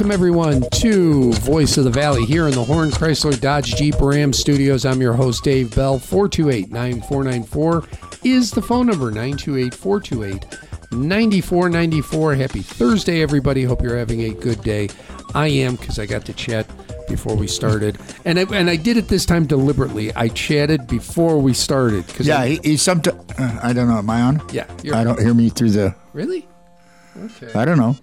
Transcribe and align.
Welcome, 0.00 0.12
everyone, 0.12 0.62
to 0.76 1.30
Voice 1.34 1.76
of 1.76 1.84
the 1.84 1.90
Valley 1.90 2.24
here 2.24 2.48
in 2.48 2.54
the 2.54 2.64
Horn 2.64 2.90
Chrysler 2.90 3.38
Dodge 3.38 3.76
Jeep 3.76 4.00
Ram 4.00 4.32
studios. 4.32 4.86
I'm 4.86 4.98
your 4.98 5.12
host, 5.12 5.44
Dave 5.44 5.76
Bell. 5.76 5.98
428 5.98 6.72
9494 6.72 8.08
is 8.24 8.50
the 8.50 8.62
phone 8.62 8.86
number 8.86 9.10
928 9.10 9.74
428 9.74 10.46
9494. 10.92 12.34
Happy 12.34 12.62
Thursday, 12.62 13.20
everybody. 13.20 13.62
Hope 13.62 13.82
you're 13.82 13.98
having 13.98 14.22
a 14.22 14.30
good 14.30 14.62
day. 14.62 14.88
I 15.34 15.48
am 15.48 15.76
because 15.76 15.98
I 15.98 16.06
got 16.06 16.24
to 16.24 16.32
chat 16.32 16.66
before 17.06 17.36
we 17.36 17.46
started, 17.46 17.98
and 18.24 18.38
I, 18.38 18.44
and 18.54 18.70
I 18.70 18.76
did 18.76 18.96
it 18.96 19.08
this 19.08 19.26
time 19.26 19.44
deliberately. 19.44 20.14
I 20.14 20.28
chatted 20.28 20.86
before 20.86 21.42
we 21.42 21.52
started 21.52 22.06
because 22.06 22.26
Yeah, 22.26 22.46
he, 22.46 22.58
he's 22.64 22.80
some. 22.80 23.02
Uh, 23.06 23.60
I 23.62 23.74
don't 23.74 23.86
know. 23.86 23.98
Am 23.98 24.08
I 24.08 24.22
on? 24.22 24.42
yeah, 24.50 24.64
I 24.94 25.04
don't 25.04 25.20
hear 25.20 25.34
me 25.34 25.50
through 25.50 25.72
the. 25.72 25.94
really 26.14 26.48
okay. 27.18 27.52
I 27.52 27.66
don't 27.66 27.76
know. 27.76 27.98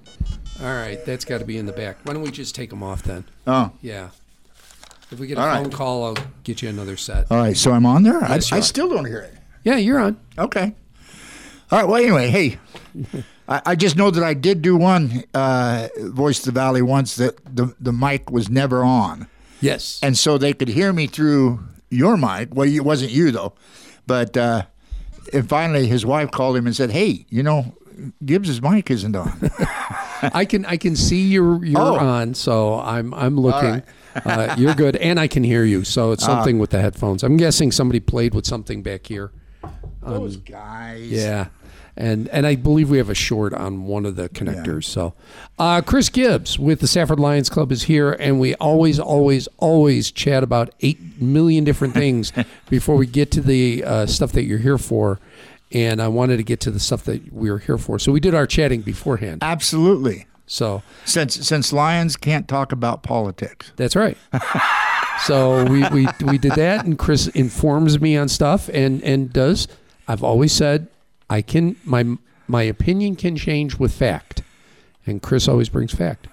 All 0.60 0.66
right, 0.74 1.04
that's 1.06 1.24
got 1.26 1.38
to 1.40 1.46
be 1.46 1.58
in 1.58 1.66
the 1.68 1.72
back. 1.74 1.98
Why 2.04 2.14
don't 2.14 2.24
we 2.24 2.32
just 2.32 2.56
take 2.56 2.70
them 2.72 2.82
off 2.84 3.04
then? 3.04 3.26
Oh, 3.46 3.72
Yeah. 3.82 4.10
If 5.10 5.20
we 5.20 5.28
get 5.28 5.38
a 5.38 5.42
All 5.42 5.56
phone 5.64 5.72
call, 5.72 6.04
I'll 6.06 6.18
get 6.44 6.62
you 6.62 6.68
another 6.68 6.98
set. 6.98 7.32
all 7.32 7.38
right. 7.38 7.56
So 7.56 7.72
I'm 7.72 7.86
on 7.86 8.04
there. 8.04 8.20
Yes, 8.28 8.52
you 8.52 8.56
I, 8.56 8.58
I 8.58 8.60
are. 8.60 8.64
still 8.64 8.90
don't 8.90 9.06
hear 9.06 9.20
it. 9.20 9.34
Yeah, 9.64 9.78
you're 9.78 10.00
on. 10.00 10.18
Okay. 10.38 10.76
All 11.72 11.80
right. 11.80 11.88
Well, 11.88 11.96
anyway, 12.02 12.30
hey, 12.30 12.60
I, 13.48 13.62
I 13.68 13.76
just 13.76 13.96
know 13.96 14.12
that 14.12 14.22
I 14.22 14.34
did 14.34 14.62
do 14.62 14.76
one 14.76 15.24
uh, 15.34 15.88
voice 15.98 16.40
of 16.40 16.46
the 16.46 16.52
valley 16.52 16.82
once 16.82 17.16
that 17.16 17.38
the 17.46 17.74
the 17.80 17.94
mic 17.94 18.30
was 18.32 18.50
never 18.50 18.84
on, 18.84 19.28
Yes. 19.62 19.98
and 20.04 20.18
so 20.18 20.38
they 20.38 20.52
could 20.52 20.68
hear 20.68 20.92
me 20.92 21.08
through 21.08 21.62
your 21.90 22.18
mic. 22.18 22.50
Well, 22.54 22.68
it 22.68 22.84
wasn't 22.84 23.12
you 23.12 23.32
though, 23.32 23.54
but 24.08 24.36
uh, 24.36 24.64
and 25.32 25.48
finally 25.48 25.88
his 25.88 26.06
wife 26.06 26.32
called 26.32 26.58
him 26.58 26.66
and 26.68 26.76
said, 26.76 26.92
"Hey, 26.92 27.26
you 27.30 27.44
know, 27.44 27.78
Gibbs's 28.26 28.62
mic 28.62 28.92
isn't 28.92 29.16
on." 29.16 29.50
I 30.22 30.46
can 30.46 30.66
I 30.66 30.78
can 30.78 30.96
see 30.96 31.28
you're 31.28 31.64
you're 31.66 31.80
Oh. 31.80 31.96
on, 31.98 32.34
so 32.34 32.80
I'm 32.80 33.14
I'm 33.14 33.38
looking. 33.40 33.84
right. 34.26 34.50
uh, 34.50 34.56
you're 34.58 34.74
good, 34.74 34.96
and 34.96 35.20
I 35.20 35.28
can 35.28 35.44
hear 35.44 35.64
you. 35.64 35.84
So 35.84 36.12
it's 36.12 36.26
something 36.26 36.58
with 36.60 36.72
the 36.72 36.82
headphones. 36.82 37.24
I'm 37.24 37.38
guessing 37.38 37.72
somebody 37.72 38.00
played 38.00 38.34
with 38.34 38.46
something 38.46 38.82
back 38.82 39.06
here. 39.08 39.32
Those 40.02 40.38
guys. 40.38 41.10
Yeah. 41.12 41.48
And 42.00 42.28
and 42.30 42.46
I 42.46 42.56
believe 42.56 42.92
we 42.92 43.00
have 43.00 43.10
a 43.10 43.16
short 43.16 43.54
on 43.56 43.86
one 43.86 44.06
of 44.06 44.16
the 44.16 44.30
connectors. 44.30 44.84
So, 44.86 45.16
uh, 45.58 45.82
Chris 45.82 46.10
Gibbs 46.10 46.60
with 46.60 46.80
the 46.80 46.88
Safford 46.88 47.20
Lions 47.20 47.50
Club 47.50 47.72
is 47.72 47.84
here, 47.84 48.12
and 48.12 48.40
we 48.40 48.54
always, 48.56 49.00
always, 49.00 49.48
always 49.58 50.12
chat 50.12 50.44
about 50.44 50.76
eight 50.82 51.20
million 51.20 51.64
different 51.64 51.96
things 51.96 52.32
before 52.70 52.96
we 52.98 53.08
get 53.08 53.32
to 53.32 53.42
the 53.42 53.84
uh, 53.84 54.06
stuff 54.06 54.32
that 54.34 54.44
you're 54.44 54.60
here 54.60 54.78
for. 54.78 55.20
And 55.72 56.02
I 56.02 56.08
wanted 56.08 56.38
to 56.38 56.44
get 56.44 56.60
to 56.62 56.72
the 56.72 56.80
stuff 56.80 57.04
that 57.06 57.34
we 57.34 57.52
were 57.52 57.60
here 57.60 57.78
for, 57.78 58.00
so 58.00 58.12
we 58.12 58.20
did 58.22 58.34
our 58.34 58.48
chatting 58.48 58.82
beforehand. 58.82 59.44
Absolutely. 59.44 60.26
So 60.46 60.82
Since 61.04 61.46
since 61.46 61.74
lions 61.74 62.16
can't 62.16 62.48
talk 62.48 62.72
about 62.72 63.04
politics. 63.04 63.74
that's 63.76 63.96
right. 63.96 64.18
so 65.26 65.66
we, 65.66 65.88
we 65.90 66.08
we 66.26 66.38
did 66.38 66.54
that, 66.54 66.86
and 66.86 66.98
Chris 66.98 67.28
informs 67.28 68.00
me 68.00 68.16
on 68.16 68.30
stuff, 68.30 68.70
and 68.74 69.04
and 69.04 69.34
does. 69.34 69.68
I've 70.08 70.24
always 70.24 70.54
said 70.54 70.88
I 71.30 71.42
can 71.42 71.76
my 71.84 72.16
my 72.48 72.64
opinion 72.64 73.18
can 73.18 73.36
change 73.36 73.78
with 73.78 73.94
fact, 73.94 74.44
and 75.06 75.22
Chris 75.22 75.50
always 75.50 75.68
brings 75.68 75.94
fact. 75.94 76.28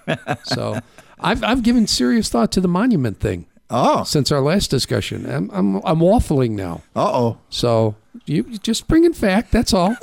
So 0.45 0.79
I've 1.19 1.43
I've 1.43 1.61
given 1.63 1.85
serious 1.87 2.29
thought 2.29 2.53
to 2.53 2.61
the 2.61 2.69
monument 2.69 3.19
thing 3.19 3.47
Oh, 3.69 4.03
since 4.03 4.31
our 4.31 4.41
last 4.41 4.69
discussion. 4.69 5.29
I'm 5.29 5.49
I'm, 5.51 5.75
I'm 5.77 5.99
waffling 5.99 6.51
now. 6.51 6.83
uh 6.95 7.11
oh. 7.13 7.37
So 7.49 7.95
you 8.25 8.43
just 8.59 8.87
bring 8.87 9.05
in 9.05 9.13
fact. 9.13 9.51
That's 9.51 9.73
all. 9.73 9.95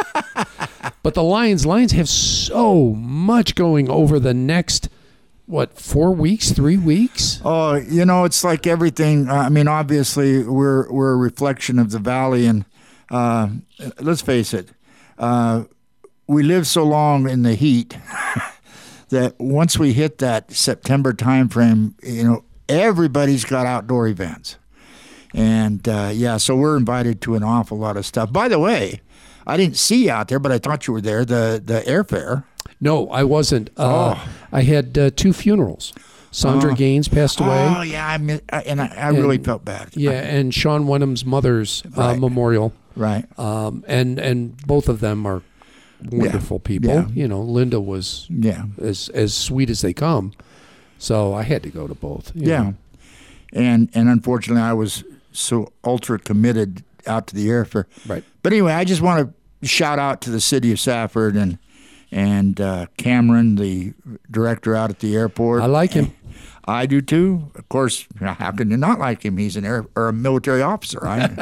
but 1.02 1.14
the 1.14 1.22
Lions 1.22 1.64
Lions 1.64 1.92
have 1.92 2.08
so 2.08 2.90
much 2.90 3.54
going 3.54 3.88
over 3.88 4.18
the 4.18 4.34
next 4.34 4.88
what 5.46 5.78
four 5.78 6.12
weeks, 6.12 6.50
three 6.52 6.78
weeks. 6.78 7.40
Oh, 7.44 7.74
you 7.74 8.04
know, 8.04 8.24
it's 8.24 8.42
like 8.42 8.66
everything. 8.66 9.28
uh, 9.28 9.34
I 9.34 9.48
mean, 9.48 9.68
obviously, 9.68 10.42
we're 10.44 10.90
we're 10.90 11.12
a 11.12 11.16
reflection 11.16 11.78
of 11.78 11.90
the 11.90 11.98
valley, 11.98 12.46
and 12.46 12.64
uh, 13.10 13.48
let's 14.00 14.22
face 14.22 14.54
it, 14.54 14.70
uh, 15.18 15.64
we 16.26 16.42
live 16.42 16.66
so 16.66 16.84
long 16.84 17.28
in 17.28 17.42
the 17.42 17.54
heat 17.54 17.96
that 19.10 19.34
once 19.38 19.78
we 19.78 19.92
hit 19.92 20.18
that 20.18 20.50
September 20.52 21.12
timeframe, 21.12 21.94
you 22.02 22.24
know, 22.24 22.44
everybody's 22.72 23.44
got 23.44 23.66
outdoor 23.66 24.08
events, 24.08 24.56
and 25.34 25.86
uh, 25.88 26.10
yeah, 26.12 26.36
so 26.36 26.56
we're 26.56 26.76
invited 26.76 27.20
to 27.22 27.34
an 27.34 27.42
awful 27.42 27.78
lot 27.78 27.96
of 27.96 28.04
stuff. 28.06 28.32
By 28.32 28.48
the 28.48 28.58
way, 28.58 29.00
I 29.46 29.56
didn't 29.56 29.76
see 29.76 30.04
you 30.06 30.10
out 30.10 30.28
there, 30.28 30.38
but 30.38 30.52
I 30.52 30.58
thought 30.58 30.86
you 30.86 30.92
were 30.94 31.00
there. 31.00 31.24
The 31.24 31.60
the 31.64 31.80
airfare. 31.82 32.44
No, 32.80 33.08
I 33.10 33.22
wasn't. 33.24 33.70
Uh, 33.76 34.18
I 34.50 34.62
had 34.62 34.96
uh, 34.98 35.10
two 35.14 35.32
funerals. 35.32 35.92
Sandra 36.32 36.74
Gaines 36.74 37.08
passed 37.08 37.40
away. 37.40 37.74
Oh 37.76 37.82
yeah, 37.82 38.06
I, 38.06 38.18
mi- 38.18 38.40
I 38.52 38.60
and 38.62 38.80
I, 38.80 38.86
I 38.96 39.08
really 39.10 39.38
felt 39.38 39.64
bad. 39.64 39.90
Yeah, 39.94 40.12
and 40.12 40.52
Sean 40.54 40.86
Wenham's 40.86 41.24
mother's 41.24 41.82
uh, 41.96 42.00
Right. 42.00 42.18
memorial. 42.18 42.72
Right. 42.96 43.26
Um, 43.38 43.84
and 43.86 44.18
and 44.18 44.56
both 44.66 44.88
of 44.88 45.00
them 45.00 45.26
are 45.26 45.42
wonderful 46.10 46.58
people. 46.58 46.90
Yeah. 46.90 47.06
You 47.08 47.28
know, 47.28 47.40
Linda 47.42 47.80
was 47.80 48.26
Yeah. 48.30 48.64
as 48.80 49.08
as 49.10 49.34
sweet 49.34 49.70
as 49.70 49.82
they 49.82 49.92
come. 49.92 50.32
So 51.02 51.34
I 51.34 51.42
had 51.42 51.62
to 51.64 51.68
go 51.68 51.88
to 51.88 51.94
both. 51.94 52.30
you 52.34 52.48
Yeah, 52.48 52.62
know. 52.62 52.74
and 53.52 53.88
and 53.92 54.08
unfortunately, 54.08 54.62
I 54.62 54.72
was 54.72 55.02
so 55.32 55.72
ultra 55.82 56.18
committed 56.18 56.84
out 57.08 57.26
to 57.26 57.34
the 57.34 57.48
airfare. 57.48 57.86
Right. 58.06 58.22
But 58.42 58.52
anyway, 58.52 58.72
I 58.74 58.84
just 58.84 59.02
want 59.02 59.34
to 59.60 59.66
shout 59.66 59.98
out 59.98 60.20
to 60.22 60.30
the 60.30 60.40
city 60.40 60.70
of 60.70 60.78
Safford 60.78 61.34
and 61.36 61.58
and 62.12 62.60
uh, 62.60 62.86
Cameron, 62.98 63.56
the 63.56 63.94
director 64.30 64.76
out 64.76 64.90
at 64.90 65.00
the 65.00 65.16
airport. 65.16 65.62
I 65.62 65.66
like 65.66 65.92
him. 65.92 66.12
I 66.66 66.86
do 66.86 67.00
too. 67.00 67.50
Of 67.56 67.68
course, 67.68 68.06
how 68.20 68.52
can 68.52 68.70
you 68.70 68.76
not 68.76 69.00
like 69.00 69.24
him? 69.24 69.38
He's 69.38 69.56
an 69.56 69.64
air 69.64 69.84
or 69.96 70.08
a 70.08 70.12
military 70.12 70.62
officer, 70.62 71.00
right? 71.02 71.32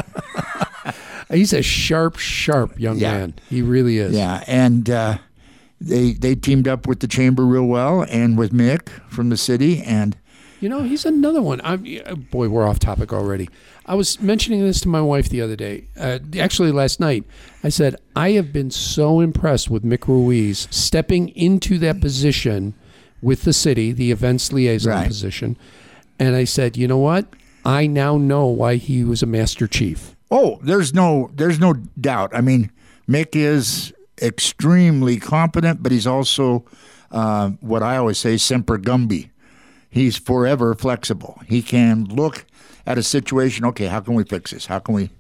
He's 1.31 1.53
a 1.53 1.63
sharp, 1.63 2.17
sharp 2.17 2.79
young 2.81 2.97
Yeah. 2.99 3.13
man. 3.13 3.35
He 3.51 3.63
really 3.63 3.99
is. 3.99 4.15
yeah, 4.17 4.43
and 4.47 4.89
uh, 4.89 5.19
they 5.81 6.13
they 6.13 6.35
teamed 6.35 6.69
up 6.69 6.87
with 6.87 7.01
the 7.01 7.09
chamber 7.09 7.45
real 7.47 7.65
well 7.67 8.03
and 8.09 8.37
with 8.39 8.53
Mick 8.53 8.89
from 9.09 9.29
the 9.31 9.37
city 9.37 9.83
and. 9.83 10.17
You 10.63 10.69
know, 10.69 10.83
he's 10.83 11.07
another 11.07 11.41
one. 11.41 11.63
I'm, 11.65 11.83
boy, 12.31 12.51
we're 12.51 12.69
off 12.69 12.79
topic 12.79 13.15
already. 13.15 13.49
I 13.87 13.95
was 13.95 14.21
mentioning 14.21 14.61
this 14.61 14.79
to 14.83 14.89
my 14.89 15.01
wife 15.01 15.31
the 15.31 15.41
other 15.41 15.57
day. 15.57 15.87
Uh, 15.99 16.19
actually, 16.39 16.71
last 16.71 17.01
night, 17.01 17.25
I 17.65 17.71
said, 17.71 17.97
I 18.15 18.33
have 18.33 18.53
been 18.53 18.71
so 18.71 19.21
impressed 19.21 19.71
with 19.71 19.85
Mick 19.85 20.07
Ruiz 20.07 20.69
stepping 20.71 21.31
into 21.31 21.79
that 21.79 22.03
position 22.03 22.75
with 23.23 23.45
the 23.45 23.55
city, 23.55 23.91
the 23.93 24.11
events 24.13 24.53
liaison 24.53 24.93
Right. 24.93 25.07
position. 25.09 25.57
And 26.19 26.37
I 26.37 26.45
said, 26.45 26.77
you 26.77 26.87
know 26.87 26.99
what? 26.99 27.25
I 27.65 27.87
now 27.87 28.19
know 28.19 28.45
why 28.45 28.75
he 28.77 29.03
was 29.03 29.23
a 29.23 29.27
master 29.27 29.67
chief. 29.67 30.15
Oh, 30.31 30.59
there's 30.63 30.93
no 30.93 31.31
there's 31.35 31.59
no 31.59 31.73
doubt. 31.99 32.33
I 32.35 32.43
mean, 32.43 32.71
Mick 33.09 33.35
is 33.35 33.95
extremely 34.23 35.19
competent, 35.19 35.83
but 35.83 35.93
he's 35.93 36.07
also 36.07 36.65
uh, 37.11 37.51
what 37.61 37.83
I 37.83 37.97
always 37.97 38.19
say, 38.19 38.37
semper 38.37 38.79
gumby. 38.79 39.31
He's 39.89 40.17
forever 40.17 40.75
flexible. 40.75 41.41
He 41.47 41.63
can 41.63 42.05
look 42.05 42.45
at 42.87 42.99
a 42.99 43.03
situation. 43.03 43.65
Okay, 43.67 43.87
how 43.87 44.01
can 44.01 44.15
we 44.15 44.25
fix 44.25 44.53
this? 44.53 44.67
How 44.67 44.79
can 44.79 44.95
we 44.95 45.11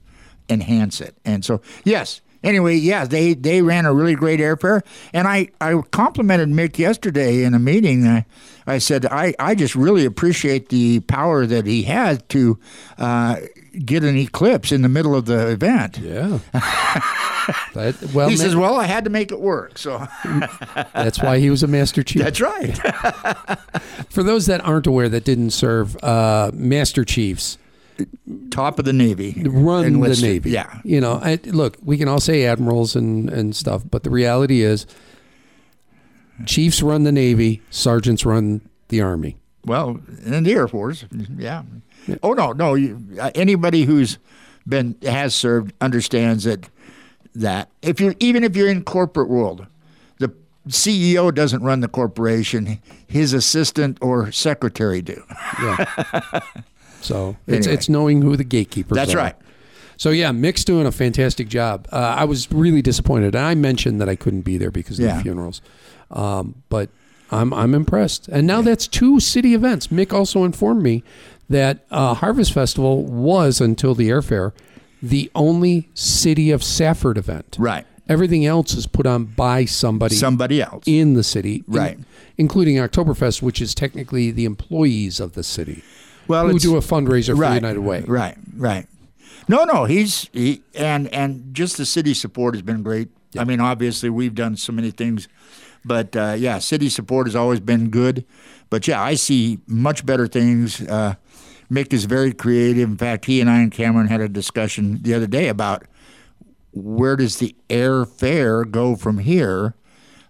enhance 0.48 1.00
it? 1.00 1.16
And 1.24 1.44
so, 1.44 1.60
yes. 1.84 2.20
Anyway, 2.42 2.74
yeah, 2.76 3.04
they 3.04 3.34
they 3.34 3.60
ran 3.60 3.84
a 3.84 3.92
really 3.92 4.14
great 4.14 4.40
airfare, 4.40 4.80
and 5.12 5.28
I 5.28 5.48
I 5.60 5.78
complimented 5.90 6.48
Mick 6.48 6.78
yesterday 6.78 7.44
in 7.44 7.52
a 7.52 7.58
meeting. 7.58 8.06
I, 8.06 8.24
I 8.70 8.78
said 8.78 9.06
I 9.06 9.34
I 9.38 9.54
just 9.54 9.74
really 9.74 10.04
appreciate 10.04 10.68
the 10.68 11.00
power 11.00 11.46
that 11.46 11.66
he 11.66 11.82
had 11.82 12.28
to 12.30 12.58
uh, 12.98 13.36
get 13.84 14.04
an 14.04 14.16
eclipse 14.16 14.72
in 14.72 14.82
the 14.82 14.88
middle 14.88 15.14
of 15.14 15.26
the 15.26 15.48
event. 15.48 15.98
Yeah. 15.98 16.38
that, 17.74 17.96
well, 18.14 18.28
He 18.28 18.36
says, 18.36 18.54
"Well, 18.54 18.76
I 18.76 18.84
had 18.86 19.04
to 19.04 19.10
make 19.10 19.32
it 19.32 19.40
work." 19.40 19.78
So 19.78 20.06
that's 20.94 21.20
why 21.22 21.38
he 21.38 21.50
was 21.50 21.62
a 21.62 21.66
master 21.66 22.02
chief. 22.02 22.22
that's 22.22 22.40
right. 22.40 22.76
For 24.10 24.22
those 24.22 24.46
that 24.46 24.60
aren't 24.64 24.86
aware, 24.86 25.08
that 25.08 25.24
didn't 25.24 25.50
serve, 25.50 25.96
uh, 26.02 26.50
master 26.54 27.04
chiefs 27.04 27.58
Top 28.50 28.78
of 28.78 28.84
the 28.84 28.92
Navy, 28.92 29.42
run 29.46 30.00
the 30.00 30.16
Navy. 30.16 30.50
Yeah, 30.50 30.80
You 30.84 31.00
know, 31.00 31.20
I, 31.22 31.38
look, 31.44 31.76
we 31.82 31.96
can 31.98 32.08
all 32.08 32.20
say 32.20 32.44
admirals 32.44 32.96
and, 32.96 33.28
and 33.30 33.54
stuff, 33.54 33.82
but 33.88 34.02
the 34.02 34.10
reality 34.10 34.62
is 34.62 34.86
chiefs 36.46 36.82
run 36.82 37.04
the 37.04 37.12
Navy, 37.12 37.62
sergeants 37.70 38.24
run 38.24 38.60
the 38.88 39.00
Army. 39.00 39.36
Well, 39.64 40.00
in 40.24 40.44
the 40.44 40.52
Air 40.52 40.68
Force, 40.68 41.04
yeah. 41.36 41.62
Oh 42.22 42.32
no, 42.32 42.52
no. 42.52 42.74
You, 42.74 42.98
uh, 43.20 43.30
anybody 43.34 43.84
who's 43.84 44.18
been 44.66 44.96
has 45.02 45.34
served 45.34 45.72
understands 45.80 46.44
that 46.44 46.68
that 47.34 47.68
if 47.82 48.00
you're 48.00 48.14
even 48.20 48.42
if 48.42 48.56
you're 48.56 48.68
in 48.70 48.82
corporate 48.84 49.28
world, 49.28 49.66
the 50.18 50.32
CEO 50.68 51.32
doesn't 51.34 51.62
run 51.62 51.80
the 51.80 51.88
corporation; 51.88 52.80
his 53.06 53.32
assistant 53.34 53.98
or 54.00 54.32
secretary 54.32 55.02
do. 55.02 55.22
Yeah. 55.62 56.40
so 57.02 57.36
it's, 57.46 57.66
Anyway. 57.66 57.74
it's 57.74 57.88
knowing 57.88 58.22
who 58.22 58.36
the 58.36 58.44
gatekeepers 58.44 58.92
are. 58.92 58.94
That's 59.00 59.14
are. 59.14 59.18
right. 59.18 59.36
So 59.98 60.08
yeah, 60.10 60.32
Mick's 60.32 60.64
doing 60.64 60.86
a 60.86 60.92
fantastic 60.92 61.48
job. 61.48 61.86
Uh, 61.92 61.96
I 61.96 62.24
was 62.24 62.50
really 62.50 62.80
disappointed. 62.80 63.34
And 63.34 63.44
I 63.44 63.54
mentioned 63.54 64.00
that 64.00 64.08
I 64.08 64.16
couldn't 64.16 64.40
be 64.42 64.56
there 64.56 64.70
because 64.70 64.98
of 64.98 65.04
Yeah. 65.04 65.16
the 65.18 65.22
funerals, 65.22 65.60
um, 66.10 66.62
but 66.68 66.90
I'm 67.30 67.52
I'm 67.54 67.74
impressed. 67.74 68.28
And 68.28 68.46
now 68.46 68.60
that's 68.62 68.86
two 68.88 69.20
city 69.20 69.54
events. 69.54 69.88
Mick 69.88 70.12
also 70.12 70.44
informed 70.44 70.82
me 70.82 71.02
that 71.48 71.84
uh, 71.90 72.14
Harvest 72.14 72.52
Festival 72.52 73.04
was 73.04 73.60
until 73.60 73.94
the 73.94 74.08
airfare 74.08 74.52
the 75.02 75.30
only 75.34 75.88
city 75.94 76.50
of 76.50 76.62
Safford 76.62 77.16
event. 77.16 77.56
Right. 77.58 77.86
Everything 78.08 78.44
else 78.44 78.74
is 78.74 78.86
put 78.86 79.06
on 79.06 79.24
by 79.24 79.64
somebody 79.64 80.14
Somebody 80.16 80.60
else. 80.60 80.82
in 80.86 81.14
the 81.14 81.22
city, 81.22 81.64
in- 81.66 81.74
Right. 81.74 81.98
including 82.36 82.76
Oktoberfest, 82.76 83.40
which 83.40 83.62
is 83.62 83.74
technically 83.74 84.30
the 84.30 84.44
employees 84.44 85.18
of 85.20 85.32
the 85.32 85.42
city 85.42 85.82
Well, 86.28 86.48
who 86.48 86.58
do 86.58 86.76
a 86.76 86.80
fundraiser 86.80 87.28
for 87.34 87.40
right, 87.42 87.54
United 87.54 87.80
Way. 87.80 88.04
Right, 88.06 88.36
right. 88.56 88.86
No, 89.48 89.64
no, 89.64 89.84
he's 89.86 90.28
he 90.32 90.60
and 90.74 91.08
and 91.14 91.54
just 91.54 91.76
the 91.78 91.86
city 91.86 92.12
support 92.12 92.54
has 92.54 92.62
been 92.62 92.82
great. 92.82 93.08
I 93.38 93.44
mean, 93.44 93.60
obviously 93.60 94.10
we've 94.10 94.34
done 94.34 94.56
so 94.56 94.72
many 94.72 94.90
things, 94.90 95.28
but 95.84 96.14
uh, 96.16 96.34
yeah, 96.38 96.58
city 96.58 96.88
support 96.88 97.26
has 97.26 97.36
always 97.36 97.60
been 97.60 97.90
good. 97.90 98.24
But 98.68 98.86
yeah, 98.86 99.02
I 99.02 99.14
see 99.14 99.58
much 99.66 100.06
better 100.06 100.26
things. 100.26 100.80
Uh, 100.82 101.14
Mick 101.70 101.92
is 101.92 102.04
very 102.04 102.32
creative. 102.32 102.88
In 102.88 102.96
fact, 102.96 103.24
he 103.24 103.40
and 103.40 103.48
I 103.48 103.60
and 103.60 103.72
Cameron 103.72 104.08
had 104.08 104.20
a 104.20 104.28
discussion 104.28 105.02
the 105.02 105.14
other 105.14 105.26
day 105.26 105.48
about 105.48 105.84
where 106.72 107.16
does 107.16 107.38
the 107.38 107.54
air 107.68 108.04
fare 108.04 108.64
go 108.64 108.96
from 108.96 109.18
here. 109.18 109.74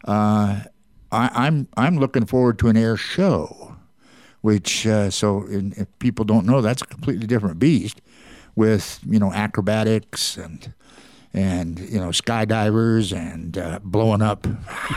Uh, 0.05 0.63
I, 1.13 1.31
I'm 1.35 1.69
I'm 1.77 1.99
looking 1.99 2.27
forward 2.27 2.59
to 2.61 2.69
an 2.69 2.77
air 2.77 2.97
show 2.97 3.71
which 4.41 4.87
uh, 4.87 5.11
so 5.11 5.47
in, 5.47 5.73
if 5.77 5.87
people 5.99 6.25
don't 6.25 6.47
know 6.47 6.61
that's 6.61 6.83
a 6.83 6.87
completely 6.87 7.27
different 7.27 7.59
beast 7.59 8.01
with 8.57 9.01
you 9.07 9.19
know 9.19 9.33
acrobatics 9.33 10.37
and 10.37 10.73
and 11.33 11.79
you 11.79 11.99
know 12.01 12.09
skydivers 12.09 13.17
and 13.17 13.57
uh, 13.57 13.79
blowing 13.85 14.21
up 14.23 14.47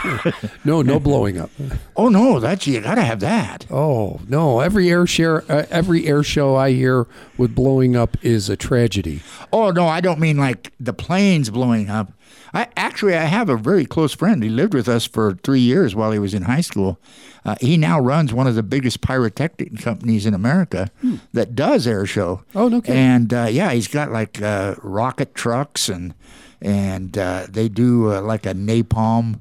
No, 0.64 0.82
no 0.82 0.98
blowing 0.98 1.38
up. 1.38 1.50
oh 1.96 2.08
no 2.08 2.40
that's 2.40 2.66
you 2.66 2.80
gotta 2.80 3.02
have 3.02 3.20
that 3.20 3.66
Oh 3.70 4.20
no! 4.28 4.60
Every 4.60 4.90
air 4.90 5.06
share, 5.06 5.44
uh, 5.50 5.66
every 5.70 6.06
air 6.06 6.22
show 6.22 6.56
I 6.56 6.72
hear 6.72 7.06
with 7.38 7.54
blowing 7.54 7.94
up 7.96 8.16
is 8.24 8.48
a 8.48 8.56
tragedy. 8.56 9.20
oh 9.52 9.70
no 9.70 9.86
i 9.86 10.00
don't 10.00 10.18
mean 10.18 10.36
like 10.36 10.72
the 10.80 10.92
planes 10.92 11.50
blowing 11.50 11.88
up 11.88 12.12
i 12.54 12.66
actually 12.76 13.14
i 13.14 13.24
have 13.24 13.48
a 13.50 13.56
very 13.56 13.84
close 13.84 14.14
friend. 14.14 14.42
He 14.42 14.48
lived 14.48 14.72
with 14.74 14.88
us 14.88 15.04
for 15.06 15.34
three 15.42 15.60
years 15.60 15.94
while 15.94 16.12
he 16.12 16.18
was 16.18 16.32
in 16.34 16.42
high 16.42 16.62
school. 16.62 16.98
Uh, 17.44 17.56
he 17.60 17.76
now 17.76 18.00
runs 18.00 18.32
one 18.32 18.46
of 18.46 18.54
the 18.54 18.62
biggest 18.62 19.00
pyrotechnic 19.02 19.78
companies 19.82 20.24
in 20.24 20.32
america 20.34 20.90
that 21.32 21.54
does 21.54 21.86
air 21.86 22.06
show. 22.06 22.42
Oh, 22.54 22.68
no 22.68 22.80
kidding. 22.80 22.96
and 23.00 23.34
uh, 23.34 23.48
yeah 23.50 23.72
he's 23.72 23.88
got 23.88 24.10
like 24.10 24.40
uh, 24.40 24.74
rocket 24.82 25.34
trucks 25.34 25.88
and 25.90 26.14
and 26.62 27.18
uh, 27.18 27.46
they 27.50 27.68
do 27.68 28.10
uh, 28.14 28.22
like 28.22 28.46
a 28.46 28.54
napalm 28.54 29.40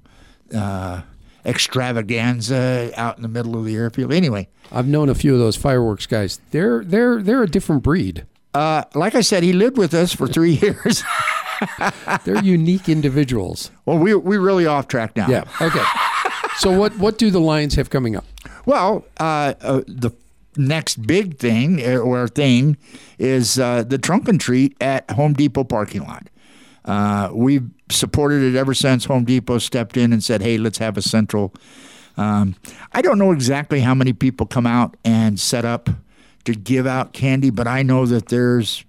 uh, 0.54 1.02
extravaganza 1.46 2.92
out 2.96 3.18
in 3.18 3.22
the 3.22 3.28
middle 3.28 3.58
of 3.58 3.66
the 3.66 3.76
airfield. 3.76 4.12
Anyway. 4.14 4.48
I've 4.72 4.88
known 4.88 5.10
a 5.10 5.16
few 5.16 5.34
of 5.34 5.40
those 5.40 5.56
fireworks 5.56 6.06
guys. 6.06 6.40
They're 6.52 6.84
they're 6.84 7.22
they're 7.22 7.44
a 7.44 7.48
different 7.50 7.84
breed. 7.84 8.26
uh, 8.54 8.84
like 8.96 9.16
i 9.16 9.22
said 9.22 9.44
he 9.44 9.52
lived 9.54 9.78
with 9.78 9.94
us 9.94 10.14
for 10.14 10.28
three 10.28 10.54
years 10.62 11.04
They're 12.26 12.44
unique 12.44 12.90
individuals. 12.90 13.72
well 13.86 13.98
we, 13.98 14.14
we're 14.16 14.42
really 14.42 14.66
off 14.66 14.88
track 14.88 15.16
now 15.16 15.28
Yeah. 15.28 15.44
Okay. 15.62 15.84
So 16.58 16.78
what 16.78 16.98
what 16.98 17.18
do 17.18 17.32
the 17.32 17.40
Lions 17.40 17.76
have 17.76 17.90
coming 17.90 18.16
up? 18.16 18.26
Well, 18.66 19.06
uh, 19.20 19.56
uh, 19.62 19.82
the 19.88 20.12
next 20.56 21.06
big 21.08 21.38
thing 21.38 21.84
uh, 21.84 21.98
or 21.98 22.28
thing 22.28 22.78
is 23.18 23.60
uh, 23.60 23.84
the 23.84 23.98
trunk 23.98 24.28
and 24.28 24.40
treat 24.40 24.78
at 24.80 25.10
Home 25.12 25.34
Depot 25.34 25.64
parking 25.64 26.04
lot. 26.04 26.28
Uh, 26.86 27.30
we've 27.34 27.70
supported 27.90 28.44
it 28.44 28.58
ever 28.58 28.74
since 28.74 29.06
Home 29.06 29.26
Depot 29.26 29.58
stepped 29.58 29.98
in 29.98 30.14
and 30.14 30.24
said, 30.24 30.42
"Hey, 30.42 30.58
let's 30.58 30.78
have 30.78 30.98
a 30.98 31.02
central." 31.02 31.54
Um, 32.18 32.56
I 32.92 33.02
don't 33.02 33.18
know 33.18 33.32
exactly 33.32 33.80
how 33.80 33.96
many 33.96 34.14
people 34.14 34.46
come 34.46 34.68
out 34.68 34.96
and 35.04 35.40
set 35.40 35.66
up 35.66 35.90
to 36.46 36.54
give 36.54 36.86
out 36.86 37.14
candy, 37.14 37.50
but 37.50 37.68
I 37.68 37.82
know 37.82 38.06
that 38.06 38.28
there's 38.28 38.86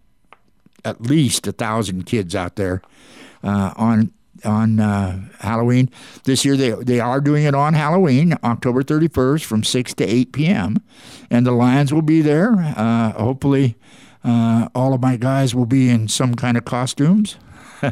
at 0.85 1.01
least 1.01 1.47
a 1.47 1.53
thousand 1.53 2.05
kids 2.05 2.35
out 2.35 2.57
there 2.57 2.83
uh, 3.43 3.73
on 3.77 4.13
on 4.45 4.81
uh, 4.81 5.21
Halloween. 5.41 5.91
This 6.25 6.45
year 6.45 6.57
they 6.57 6.71
they 6.71 7.01
are 7.01 7.21
doing 7.21 7.45
it 7.45 7.55
on 7.55 7.75
Halloween, 7.75 8.35
October 8.43 8.83
31st, 8.83 9.45
from 9.45 9.65
six 9.65 9.95
to 9.95 10.05
eight 10.05 10.33
p.m. 10.33 10.77
And 11.31 11.47
the 11.47 11.53
Lions 11.53 11.93
will 11.93 12.03
be 12.03 12.21
there. 12.21 12.53
Uh, 12.77 13.13
hopefully, 13.13 13.77
uh, 14.23 14.69
all 14.75 14.95
of 14.95 15.01
my 15.01 15.17
guys 15.17 15.55
will 15.55 15.67
be 15.67 15.89
in 15.89 16.09
some 16.09 16.35
kind 16.35 16.57
of 16.57 16.65
costumes. 16.65 17.37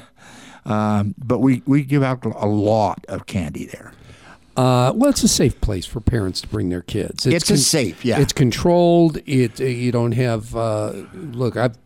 um, 0.65 1.15
but 1.19 1.39
we 1.39 1.63
we 1.67 1.83
give 1.83 2.03
out 2.03 2.25
a 2.25 2.47
lot 2.47 3.05
of 3.09 3.27
candy 3.27 3.67
there. 3.67 3.93
Uh, 4.55 4.93
well, 4.95 5.09
it's 5.09 5.23
a 5.23 5.29
safe 5.29 5.59
place 5.63 5.87
for 5.87 6.01
parents 6.01 6.43
to 6.43 6.49
bring 6.49 6.69
their 6.69 6.83
kids. 6.83 7.25
It's 7.25 7.49
a 7.49 7.57
safe, 7.57 8.05
yeah. 8.05 8.21
It's 8.21 8.35
controlled. 8.35 9.17
It 9.25 9.59
you 9.61 9.93
don't 9.93 10.13
have. 10.13 10.55
Uh, 10.55 10.93
look, 11.15 11.57
I've 11.57 11.79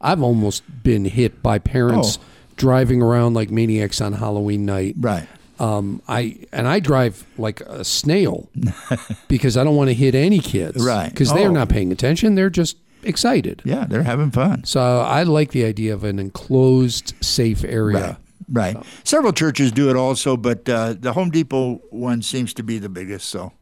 I've 0.00 0.22
almost 0.22 0.62
been 0.82 1.04
hit 1.04 1.42
by 1.42 1.58
parents 1.58 2.18
Oh. 2.20 2.24
driving 2.56 3.02
around 3.02 3.34
like 3.34 3.50
maniacs 3.50 4.00
on 4.00 4.14
Halloween 4.14 4.64
night. 4.66 4.94
Right. 4.98 5.26
Um, 5.58 6.00
I 6.08 6.38
and 6.52 6.66
I 6.66 6.80
drive 6.80 7.26
like 7.36 7.60
a 7.62 7.84
snail 7.84 8.48
because 9.28 9.56
I 9.56 9.64
don't 9.64 9.76
want 9.76 9.88
to 9.88 9.94
hit 9.94 10.14
any 10.14 10.38
kids. 10.38 10.82
Right. 10.84 11.10
Because 11.10 11.32
they're 11.32 11.48
Oh. 11.50 11.52
not 11.52 11.68
paying 11.68 11.92
attention. 11.92 12.34
They're 12.34 12.48
just 12.50 12.76
excited. 13.02 13.60
Yeah, 13.64 13.86
they're 13.88 14.02
having 14.02 14.30
fun. 14.30 14.64
So 14.64 15.00
I 15.00 15.22
like 15.24 15.50
the 15.52 15.64
idea 15.64 15.92
of 15.94 16.04
an 16.04 16.18
enclosed, 16.18 17.14
safe 17.20 17.62
area. 17.64 18.18
Right. 18.52 18.74
Right. 18.74 18.84
Several 19.04 19.32
churches 19.32 19.70
do 19.70 19.90
it 19.90 19.96
also, 19.96 20.36
but 20.36 20.68
uh, 20.68 20.94
the 20.98 21.12
Home 21.12 21.30
Depot 21.30 21.80
one 21.90 22.20
seems 22.20 22.52
to 22.54 22.62
be 22.64 22.78
the 22.78 22.88
biggest. 22.88 23.28
So 23.28 23.52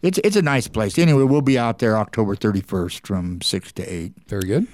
it's 0.00 0.18
it's 0.24 0.36
a 0.36 0.42
nice 0.42 0.68
place. 0.68 0.96
Anyway, 0.98 1.24
we'll 1.24 1.42
be 1.42 1.58
out 1.58 1.80
there 1.80 1.98
October 1.98 2.34
31st 2.34 3.06
from 3.06 3.42
6 3.42 3.72
to 3.72 3.82
8. 3.82 4.12
Very 4.28 4.42
good. 4.46 4.66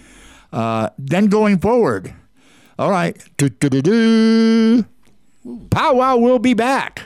Uh, 0.53 0.91
then 0.99 1.27
going 1.27 1.59
forward, 1.59 2.15
all 2.79 2.91
right, 2.91 3.17
do-do-do-do. 3.37 4.85
powwow 5.71 6.17
will 6.17 6.39
be 6.39 6.55
back 6.55 7.03